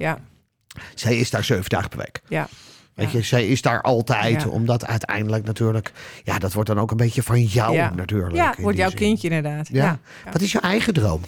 Zij 0.96 1.18
is 1.18 1.30
daar 1.30 1.44
zeven 1.44 1.70
dagen 1.70 1.90
per 1.90 1.98
week. 1.98 2.22
Ja. 2.28 2.48
Weet 2.94 3.12
Ja. 3.12 3.18
je, 3.18 3.24
zij 3.24 3.48
is 3.48 3.62
daar 3.62 3.82
altijd, 3.82 4.42
Ja. 4.42 4.48
omdat 4.48 4.86
uiteindelijk 4.86 5.46
natuurlijk, 5.46 5.92
ja, 6.24 6.40
dat 6.40 6.54
wordt 6.54 6.70
dan 6.70 6.80
ook 6.80 6.92
een 6.92 6.98
beetje 6.98 7.24
van 7.24 7.42
jou 7.44 7.74
Ja. 7.74 7.92
natuurlijk. 7.96 8.36
Ja, 8.36 8.54
wordt 8.60 8.78
jouw 8.78 8.90
zin. 8.90 8.98
kindje 8.98 9.30
inderdaad. 9.30 9.68
Ja. 9.68 9.84
Ja. 10.26 10.32
Wat 10.32 10.42
is 10.42 10.52
je 10.52 10.60
eigen 10.60 10.94
droom? 10.94 11.22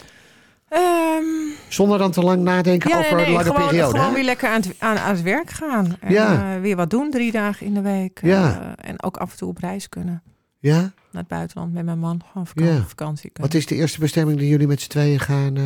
Ehm, 0.69 1.23
Zonder 1.69 1.97
dan 1.97 2.12
te 2.12 2.21
lang 2.21 2.41
nadenken 2.43 2.89
ja, 2.89 2.97
over 2.97 3.15
nee, 3.15 3.25
nee, 3.25 3.25
een 3.25 3.32
lange 3.38 3.45
gewoon, 3.53 3.67
periode. 3.67 3.91
Gewoon 3.91 4.08
hè? 4.10 4.13
weer 4.15 4.23
lekker 4.23 4.49
aan 4.49 4.62
het, 4.62 4.75
aan, 4.80 4.97
aan 4.97 5.12
het 5.15 5.21
werk 5.21 5.49
gaan. 5.49 5.97
En 5.99 6.12
Ja. 6.12 6.56
eh, 6.56 6.62
weer 6.62 6.75
wat 6.75 6.89
doen, 6.89 7.12
drie 7.12 7.32
dagen 7.32 7.65
in 7.65 7.73
de 7.73 7.82
week. 7.82 8.19
Ja. 8.21 8.73
Eh, 8.77 8.89
en 8.89 9.03
ook 9.03 9.17
af 9.17 9.32
en 9.32 9.38
toe 9.38 9.49
op 9.49 9.58
reis 9.58 9.89
kunnen. 9.89 10.23
Ja? 10.60 10.80
Naar 10.80 10.91
het 11.21 11.27
buitenland 11.27 11.73
met 11.73 11.86
mijn 11.86 11.99
man. 11.99 12.21
Gewoon 12.32 12.47
vakantie, 12.47 12.73
Ja. 12.75 12.84
vakantie 12.88 13.30
kunnen. 13.30 13.51
Wat 13.51 13.62
is 13.62 13.67
de 13.67 13.75
eerste 13.75 13.99
bestemming 13.99 14.39
die 14.39 14.47
jullie 14.49 14.67
met 14.67 14.82
z'n 14.82 14.89
tweeën 14.89 15.19
gaan? 15.19 15.58
eh, 15.58 15.63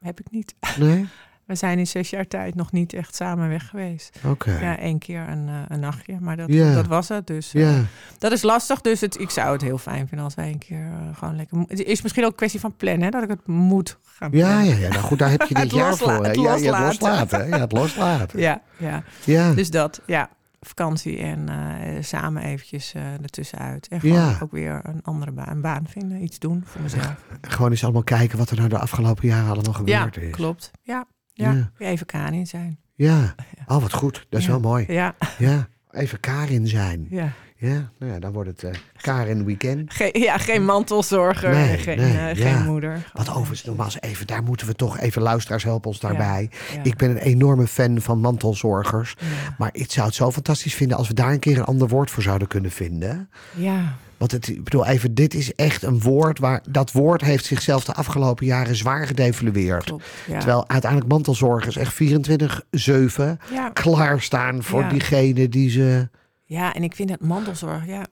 Heb 0.00 0.20
ik 0.20 0.30
niet. 0.30 0.54
Nee? 0.78 1.06
We 1.52 1.58
zijn 1.58 1.78
in 1.78 1.86
zes 1.86 2.10
jaar 2.10 2.26
tijd 2.28 2.54
nog 2.54 2.72
niet 2.72 2.92
echt 2.92 3.14
samen 3.14 3.48
weg 3.48 3.68
geweest. 3.68 4.18
Oké. 4.24 4.58
Ja, 4.60 4.78
één 4.78 4.98
keer 4.98 5.28
een, 5.28 5.48
eh, 5.48 5.54
een 5.68 5.80
nachtje. 5.80 6.16
Maar 6.20 6.36
dat, 6.36 6.52
Ja. 6.52 6.74
dat 6.74 6.86
was 6.86 7.08
het. 7.08 7.26
Dus 7.26 7.54
eh, 7.54 7.62
Ja. 7.62 7.82
dat 8.18 8.32
is 8.32 8.42
lastig. 8.42 8.80
Dus 8.80 9.00
het, 9.00 9.20
ik 9.20 9.30
zou 9.30 9.52
het 9.52 9.62
heel 9.62 9.78
fijn 9.78 10.06
vinden 10.08 10.24
als 10.24 10.34
wij 10.34 10.48
een 10.48 10.58
keer 10.58 10.86
eh, 10.90 11.16
gewoon 11.18 11.36
lekker... 11.36 11.58
Het 11.68 11.82
is 11.84 12.02
misschien 12.02 12.24
ook 12.24 12.30
een 12.30 12.36
kwestie 12.36 12.60
van 12.60 12.76
plannen. 12.76 13.02
Hè, 13.02 13.10
dat 13.10 13.22
ik 13.22 13.28
het 13.28 13.46
moet 13.46 13.98
gaan 14.02 14.30
Ja, 14.32 14.46
plannen. 14.48 14.74
ja, 14.74 14.80
ja. 14.80 14.88
Nou 14.88 15.00
goed, 15.02 15.18
daar 15.18 15.30
heb 15.30 15.42
je 15.42 15.54
dit 15.62 15.70
jaar 15.72 15.96
voor. 15.96 16.24
het 16.24 16.34
ja, 16.36 16.42
ja, 16.42 16.50
het 16.52 16.60
loslaten. 16.64 16.86
loslaten. 16.86 17.48
Ja, 17.48 17.58
het 17.58 17.72
loslaten. 17.72 18.40
Ja, 18.48 18.62
ja. 18.76 19.02
Ja. 19.24 19.52
Dus 19.54 19.70
dat, 19.70 20.00
ja. 20.06 20.28
Vakantie 20.64 21.18
en 21.18 21.48
eh, 21.48 22.02
samen 22.02 22.42
eventjes 22.42 22.92
eh 22.94 23.02
ertussenuit. 23.22 23.88
En 23.88 24.00
gewoon 24.00 24.16
Ja. 24.16 24.38
ook 24.42 24.50
weer 24.52 24.80
een 24.82 25.00
andere 25.02 25.30
baan, 25.32 25.48
een 25.48 25.60
baan 25.60 25.84
vinden. 25.88 26.22
Iets 26.22 26.38
doen 26.38 26.62
voor 26.66 26.80
mezelf. 26.80 27.14
Gewoon 27.40 27.70
eens 27.70 27.82
allemaal 27.84 28.02
kijken 28.02 28.38
wat 28.38 28.50
er 28.50 28.56
nou 28.56 28.68
de 28.68 28.78
afgelopen 28.78 29.28
jaren 29.28 29.50
allemaal 29.52 29.82
Ja, 29.84 29.96
gebeurd 30.02 30.16
is. 30.16 30.30
klopt. 30.34 30.70
Ja, 30.82 31.04
ja. 31.32 31.52
Ja. 31.52 31.86
Even 31.86 32.06
Karin 32.06 32.46
zijn. 32.46 32.78
Ja. 32.94 33.34
Oh, 33.66 33.80
wat 33.82 33.92
goed. 33.92 34.26
Dat 34.28 34.40
is 34.40 34.46
wel 34.46 34.60
mooi. 34.60 34.84
Ja, 34.88 35.14
Ja. 35.38 35.68
Even 35.90 36.20
Karin 36.20 36.66
zijn. 36.66 37.06
ja. 37.10 37.32
Ja, 37.56 37.90
nou 37.98 38.12
ja, 38.12 38.18
dan 38.18 38.32
wordt 38.32 38.48
het 38.48 38.62
eh 38.62 38.80
Karin 38.96 39.44
Weekend. 39.44 39.94
Ja, 40.12 40.38
geen 40.38 40.64
mantelzorger, 40.64 41.50
Nee, 41.50 41.70
en 41.70 41.78
geen, 41.78 41.96
nee, 41.98 42.16
eh, 42.18 42.34
ja. 42.34 42.50
geen 42.56 42.64
moeder. 42.66 43.10
Wat 43.12 43.28
overigens 43.28 43.64
nogmaals 43.64 44.00
even, 44.00 44.26
daar 44.26 44.42
moeten 44.42 44.66
we 44.66 44.74
toch 44.74 44.98
even 44.98 45.22
luisteraars 45.22 45.64
helpen 45.64 45.88
ons 45.90 46.00
daarbij. 46.00 46.50
Ja. 46.74 46.82
Ik 46.82 46.96
ben 46.96 47.10
een 47.10 47.16
enorme 47.16 47.66
fan 47.66 48.00
van 48.00 48.20
mantelzorgers. 48.20 49.14
Maar 49.58 49.70
ik 49.72 49.90
zou 49.92 50.06
het 50.06 50.14
zo 50.14 50.30
fantastisch 50.30 50.74
vinden 50.74 50.96
als 50.96 51.08
we 51.08 51.14
daar 51.14 51.32
een 51.32 51.38
keer 51.38 51.58
een 51.58 51.64
ander 51.64 51.88
woord 51.88 52.10
voor 52.10 52.22
zouden 52.22 52.48
kunnen 52.48 52.70
vinden. 52.70 53.30
Ja, 53.54 53.96
Want 54.22 54.34
het, 54.34 54.48
ik 54.48 54.64
bedoel 54.64 54.86
even, 54.86 55.14
dit 55.14 55.34
is 55.34 55.54
echt 55.54 55.82
een 55.82 56.00
woord 56.00 56.38
waar 56.38 56.62
dat 56.70 56.92
woord 56.92 57.20
heeft 57.20 57.44
zichzelf 57.44 57.84
de 57.84 57.92
afgelopen 57.94 58.46
jaren 58.46 58.76
zwaar 58.76 59.06
gedevalueerd. 59.06 59.84
klopt. 59.84 60.04
Ja. 60.28 60.38
Terwijl 60.38 60.68
uiteindelijk 60.68 61.10
mantelzorgers 61.10 61.76
echt 61.76 61.94
24-7 61.94 63.38
Ja. 63.52 63.68
klaarstaan 63.72 64.62
voor 64.62 64.80
Ja. 64.80 64.88
diegene 64.88 65.48
die 65.48 65.70
ze. 65.70 66.08
Ja, 66.44 66.74
en 66.74 66.82
ik 66.82 66.94
vind 66.94 67.10
het 67.10 67.20
mantelzorg, 67.20 67.86
ja, 67.86 68.06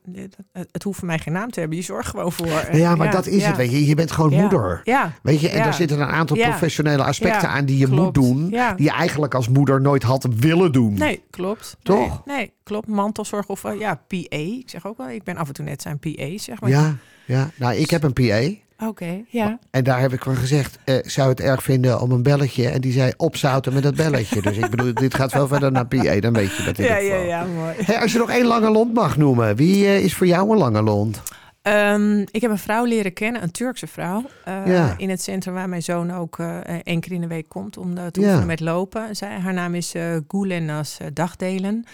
het, 0.71 0.83
hoeft 0.83 0.97
voor 0.97 1.07
mij 1.07 1.19
geen 1.19 1.33
naam 1.33 1.51
te 1.51 1.59
hebben. 1.59 1.77
Je 1.77 1.83
zorgt 1.83 2.09
gewoon 2.09 2.31
voor. 2.31 2.47
Nou 2.47 2.77
ja, 2.77 2.95
maar 2.95 3.11
dat 3.11 3.27
is 3.27 3.41
ja. 3.41 3.47
het. 3.47 3.57
Weet 3.57 3.71
je, 3.71 3.85
je 3.85 3.95
bent 3.95 4.11
gewoon 4.11 4.29
Ja. 4.31 4.41
moeder. 4.41 4.81
Ja, 4.83 5.11
Weet 5.23 5.41
je, 5.41 5.49
en 5.49 5.63
daar 5.63 5.73
zitten 5.73 5.99
een 5.99 6.07
aantal 6.07 6.37
professionele 6.37 7.03
aspecten 7.03 7.49
aan 7.49 7.65
die 7.65 7.77
je 7.77 7.87
moet 7.87 8.13
doen. 8.13 8.49
Ja. 8.49 8.73
Die 8.73 8.85
je 8.85 8.91
eigenlijk 8.91 9.33
als 9.35 9.49
moeder 9.49 9.81
nooit 9.81 10.03
had 10.03 10.27
willen 10.35 10.71
doen. 10.71 10.93
nee, 10.93 11.23
klopt. 11.29 11.77
Toch? 11.83 12.25
Nee, 12.25 12.37
nee, 12.37 12.53
klopt. 12.63 12.87
Mantelzorg 12.87 13.47
of 13.47 13.63
eh, 13.63 13.79
ja, 13.79 13.95
PA. 14.07 14.17
Ik 14.37 14.69
zeg 14.69 14.87
ook 14.87 14.97
wel, 14.97 15.09
ik 15.09 15.23
ben 15.23 15.37
af 15.37 15.47
en 15.47 15.53
toe 15.53 15.65
net 15.65 15.81
zijn 15.81 15.99
PA, 15.99 16.37
zeg 16.37 16.61
maar. 16.61 16.69
Ja, 16.69 16.95
ja. 17.25 17.49
Nou, 17.55 17.75
ik 17.75 17.89
heb 17.89 18.03
een 18.03 18.13
PA. 18.13 18.41
Oké, 18.87 19.23
ja. 19.29 19.59
En 19.71 19.83
daar 19.83 19.99
heb 19.99 20.13
ik 20.13 20.23
van 20.23 20.35
gezegd, 20.35 20.77
eh, 20.83 20.95
zou 21.03 21.29
het 21.29 21.39
erg 21.39 21.63
vinden 21.63 22.01
om 22.01 22.11
een 22.11 22.23
belletje? 22.23 22.67
En 22.69 22.81
die 22.81 22.91
zei, 22.91 23.11
opzouten 23.17 23.73
met 23.73 23.83
dat 23.83 23.95
belletje. 23.95 24.41
dus 24.41 24.57
ik 24.57 24.69
bedoel, 24.69 24.93
dit 24.93 25.13
gaat 25.13 25.33
wel 25.33 25.47
verder 25.47 25.71
naar 25.71 25.85
PA. 25.87 26.19
Dan 26.19 26.33
weet 26.33 26.55
je 26.55 26.63
dat 26.63 26.77
in 26.79 26.85
Ja, 26.85 26.97
ja, 26.97 27.15
ja, 27.15 27.45
mooi. 27.45 27.73
Hey, 27.77 27.99
als 28.01 28.11
je 28.11 28.17
nog 28.17 28.29
één 28.29 28.45
lange 28.45 28.69
lont 28.71 28.93
mag 28.93 29.17
noemen, 29.17 29.55
wie 29.55 29.85
eh, 29.85 30.03
is 30.03 30.13
voor 30.15 30.27
jou 30.27 30.51
een 30.51 30.57
lange 30.57 30.81
lont? 30.81 31.21
Ehm, 31.61 32.19
ik 32.31 32.41
heb 32.41 32.51
een 32.51 32.57
vrouw 32.57 32.85
leren 32.85 33.13
kennen, 33.13 33.43
een 33.43 33.51
Turkse 33.51 33.87
vrouw. 33.87 34.23
eh, 34.45 34.65
Ja. 34.65 34.93
In 34.97 35.09
het 35.09 35.21
centrum 35.21 35.53
waar 35.53 35.69
mijn 35.69 35.83
zoon 35.83 36.11
ook 36.13 36.39
eh 36.39 36.57
één 36.83 36.99
keer 36.99 37.11
in 37.11 37.21
de 37.21 37.27
week 37.27 37.49
komt 37.49 37.77
om 37.77 37.95
te 37.95 38.01
Ja. 38.21 38.25
oefenen 38.27 38.47
met 38.47 38.59
lopen. 38.59 39.15
Zij, 39.15 39.39
haar 39.39 39.53
naam 39.53 39.75
is 39.75 39.93
Gulenas 40.27 40.97
Dagdelen. 41.13 41.85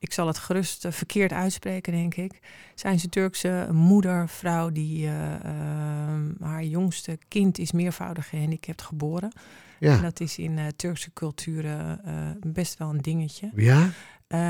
Ik 0.00 0.12
zal 0.12 0.26
het 0.26 0.38
gerust 0.38 0.84
eh, 0.84 0.92
verkeerd 0.92 1.32
uitspreken, 1.32 1.92
denk 1.92 2.14
ik. 2.14 2.40
Zij 2.74 2.94
is 2.94 3.02
een 3.02 3.10
Turkse 3.10 3.68
moeder, 3.72 4.28
vrouw 4.28 4.70
die 4.70 5.06
eh, 5.06 5.34
ehm, 5.44 6.30
haar 6.40 6.64
jongste 6.64 7.18
kind 7.28 7.58
is 7.58 7.72
meervoudig 7.72 8.28
gehandicapt 8.28 8.82
geboren. 8.82 9.30
En 9.80 9.88
Ja. 9.88 10.00
dat 10.00 10.20
is 10.20 10.38
in 10.38 10.58
eh, 10.58 10.66
Turkse 10.76 11.12
culturen 11.12 12.00
best 12.46 12.78
wel 12.78 12.88
een 12.90 13.00
dingetje. 13.02 13.50
Ja? 13.54 13.88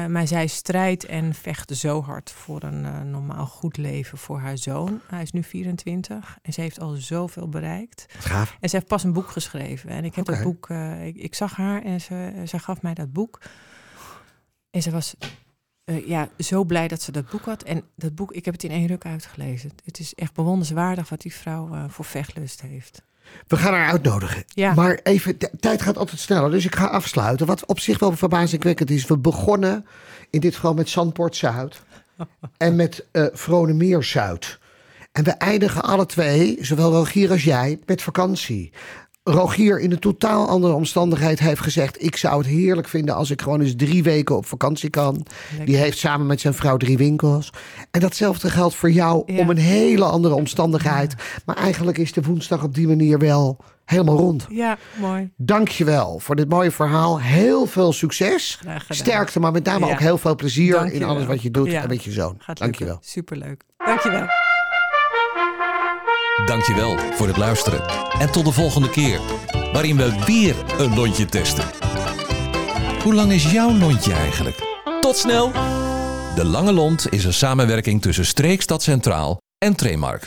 Maar 0.08 0.26
zij 0.26 0.46
strijdt 0.46 1.04
en 1.04 1.34
vecht 1.34 1.76
zo 1.76 2.02
hard 2.02 2.30
voor 2.30 2.62
een 2.62 3.11
normaal 3.11 3.46
goed 3.46 3.76
leven 3.76 4.18
voor 4.18 4.38
haar 4.38 4.58
zoon. 4.58 5.00
Hij 5.06 5.22
is 5.22 5.32
nu 5.32 5.42
24 5.42 6.38
en 6.42 6.52
ze 6.52 6.61
heeft 6.61 6.80
al 6.80 6.90
zoveel 6.94 7.48
bereikt. 7.48 8.06
Gaaf. 8.18 8.56
En 8.61 8.68
ze 8.68 8.76
heeft 8.76 8.88
pas 8.88 9.04
een 9.04 9.12
boek 9.12 9.28
geschreven. 9.30 9.90
En 9.90 10.04
ik 10.04 10.14
heb 10.14 10.28
Oké. 10.28 10.37
dat 10.37 10.44
boek, 10.44 10.68
ik, 11.04 11.16
ik 11.16 11.34
zag 11.34 11.56
haar 11.56 11.82
en 11.82 12.00
ze, 12.00 12.42
ze 12.46 12.58
gaf 12.58 12.82
mij 12.82 12.94
dat 12.94 13.12
boek. 13.12 13.38
En 14.70 14.83
ze 14.83 14.90
was 14.90 15.14
eh, 15.88 16.09
ja, 16.09 16.28
zo 16.38 16.64
blij 16.64 16.88
dat 16.88 17.02
ze 17.02 17.12
dat 17.12 17.31
boek 17.31 17.44
had. 17.44 17.62
En 17.62 17.83
dat 17.96 18.14
boek, 18.14 18.33
ik 18.33 18.44
heb 18.44 18.54
het 18.54 18.64
in 18.64 18.70
één 18.70 18.87
ruk 18.87 19.04
uitgelezen. 19.04 19.70
Het 19.85 19.98
is 19.98 20.14
echt 20.14 20.35
bewonderenswaardig 20.35 21.09
wat 21.09 21.20
die 21.20 21.35
vrouw 21.35 21.74
eh, 21.74 21.85
voor 21.88 22.04
vechtlust 22.04 22.61
heeft. 22.61 23.02
We 23.46 23.57
gaan 23.57 23.72
haar 23.72 23.90
uitnodigen. 23.90 24.44
Ja. 24.46 24.74
Maar 24.74 25.00
even, 25.02 25.38
de 25.38 25.50
tijd 25.61 25.83
gaat 25.83 25.98
altijd 25.98 26.20
sneller. 26.20 26.50
Dus 26.50 26.64
ik 26.64 26.74
ga 26.74 26.87
afsluiten. 26.87 27.46
Wat 27.46 27.66
op 27.66 27.81
zich 27.81 27.98
wel 27.98 28.16
verbazingwekkend 28.16 28.90
is. 28.90 29.07
We 29.07 29.18
begonnen 29.18 29.87
in 30.31 30.40
dit 30.40 30.54
geval 30.54 30.74
met 30.74 30.88
Zandpoort 30.88 31.37
Zuid. 31.37 31.83
en 32.57 32.76
met 32.76 33.07
Vronemeer 33.12 34.04
Zuid. 34.04 34.59
En 35.12 35.24
we 35.24 35.31
eindigen 35.31 35.83
alle 35.83 36.07
twee, 36.07 36.59
zowel 36.61 36.92
Rogier 36.92 37.31
als 37.31 37.44
jij, 37.44 37.78
met 37.87 38.02
vakantie. 38.02 38.72
Rogier 39.32 39.80
in 39.80 39.92
een 39.92 39.98
totaal 39.98 40.48
andere 40.48 40.72
omstandigheid 40.72 41.38
heeft 41.38 41.60
gezegd... 41.60 42.02
ik 42.04 42.16
zou 42.16 42.38
het 42.38 42.46
heerlijk 42.46 42.88
vinden 42.88 43.14
als 43.14 43.30
ik 43.30 43.42
gewoon 43.42 43.60
eens 43.60 43.74
drie 43.76 44.02
weken 44.02 44.36
op 44.36 44.46
vakantie 44.46 44.90
kan. 44.90 45.26
Die 45.64 45.76
heeft 45.76 45.98
samen 45.98 46.26
met 46.26 46.40
zijn 46.40 46.54
vrouw 46.54 46.76
drie 46.76 46.96
winkels. 46.96 47.50
En 47.90 48.00
datzelfde 48.00 48.50
geldt 48.50 48.74
voor 48.74 48.90
jou 48.90 49.22
Ja. 49.32 49.38
om 49.38 49.50
een 49.50 49.56
hele 49.56 50.04
andere 50.04 50.34
omstandigheid. 50.34 51.14
Maar 51.44 51.56
eigenlijk 51.56 51.98
is 51.98 52.12
de 52.12 52.22
woensdag 52.22 52.62
op 52.62 52.74
die 52.74 52.86
manier 52.86 53.18
wel 53.18 53.56
helemaal 53.84 54.16
rond. 54.16 54.46
Ja, 54.48 54.78
mooi. 55.00 55.30
Dankjewel 55.36 56.18
voor 56.18 56.36
dit 56.36 56.48
mooie 56.48 56.70
verhaal. 56.70 57.20
Heel 57.20 57.66
veel 57.66 57.92
succes. 57.92 58.60
Sterkte, 58.88 59.40
maar 59.40 59.52
met 59.52 59.64
name 59.64 59.86
Ja. 59.86 59.92
ook 59.92 59.98
heel 60.00 60.18
veel 60.18 60.34
plezier 60.36 60.92
in 60.92 61.02
alles 61.04 61.24
wat 61.26 61.42
je 61.42 61.50
doet 61.50 61.72
en 61.72 61.88
met 61.88 62.04
je 62.04 62.10
zoon. 62.12 62.34
Gaat 62.38 62.58
Dankjewel. 62.58 62.92
lukken. 62.94 63.10
Superleuk. 63.10 63.62
Dankjewel. 63.86 64.26
Dankjewel 66.46 66.98
voor 66.98 67.27
het 67.27 67.37
luisteren. 67.37 67.88
En 68.18 68.31
tot 68.31 68.44
de 68.44 68.53
volgende 68.53 68.90
keer, 68.90 69.20
waarin 69.72 69.96
we 69.96 70.24
weer 70.27 70.55
een 70.79 70.94
lontje 70.94 71.27
testen. 71.27 71.64
Hoe 73.03 73.14
lang 73.14 73.33
is 73.33 73.51
jouw 73.53 73.72
lontje 73.72 74.12
eigenlijk? 74.12 74.57
Tot 75.01 75.16
snel! 75.16 75.53
De 76.35 76.44
Lange 76.44 76.72
Lont 76.72 77.12
is 77.12 77.24
een 77.24 77.33
samenwerking 77.33 78.03
tussen 78.03 78.27
Streekstad 78.27 78.83
Centraal 78.83 79.40
en 79.59 79.77
Tremark. 79.77 80.27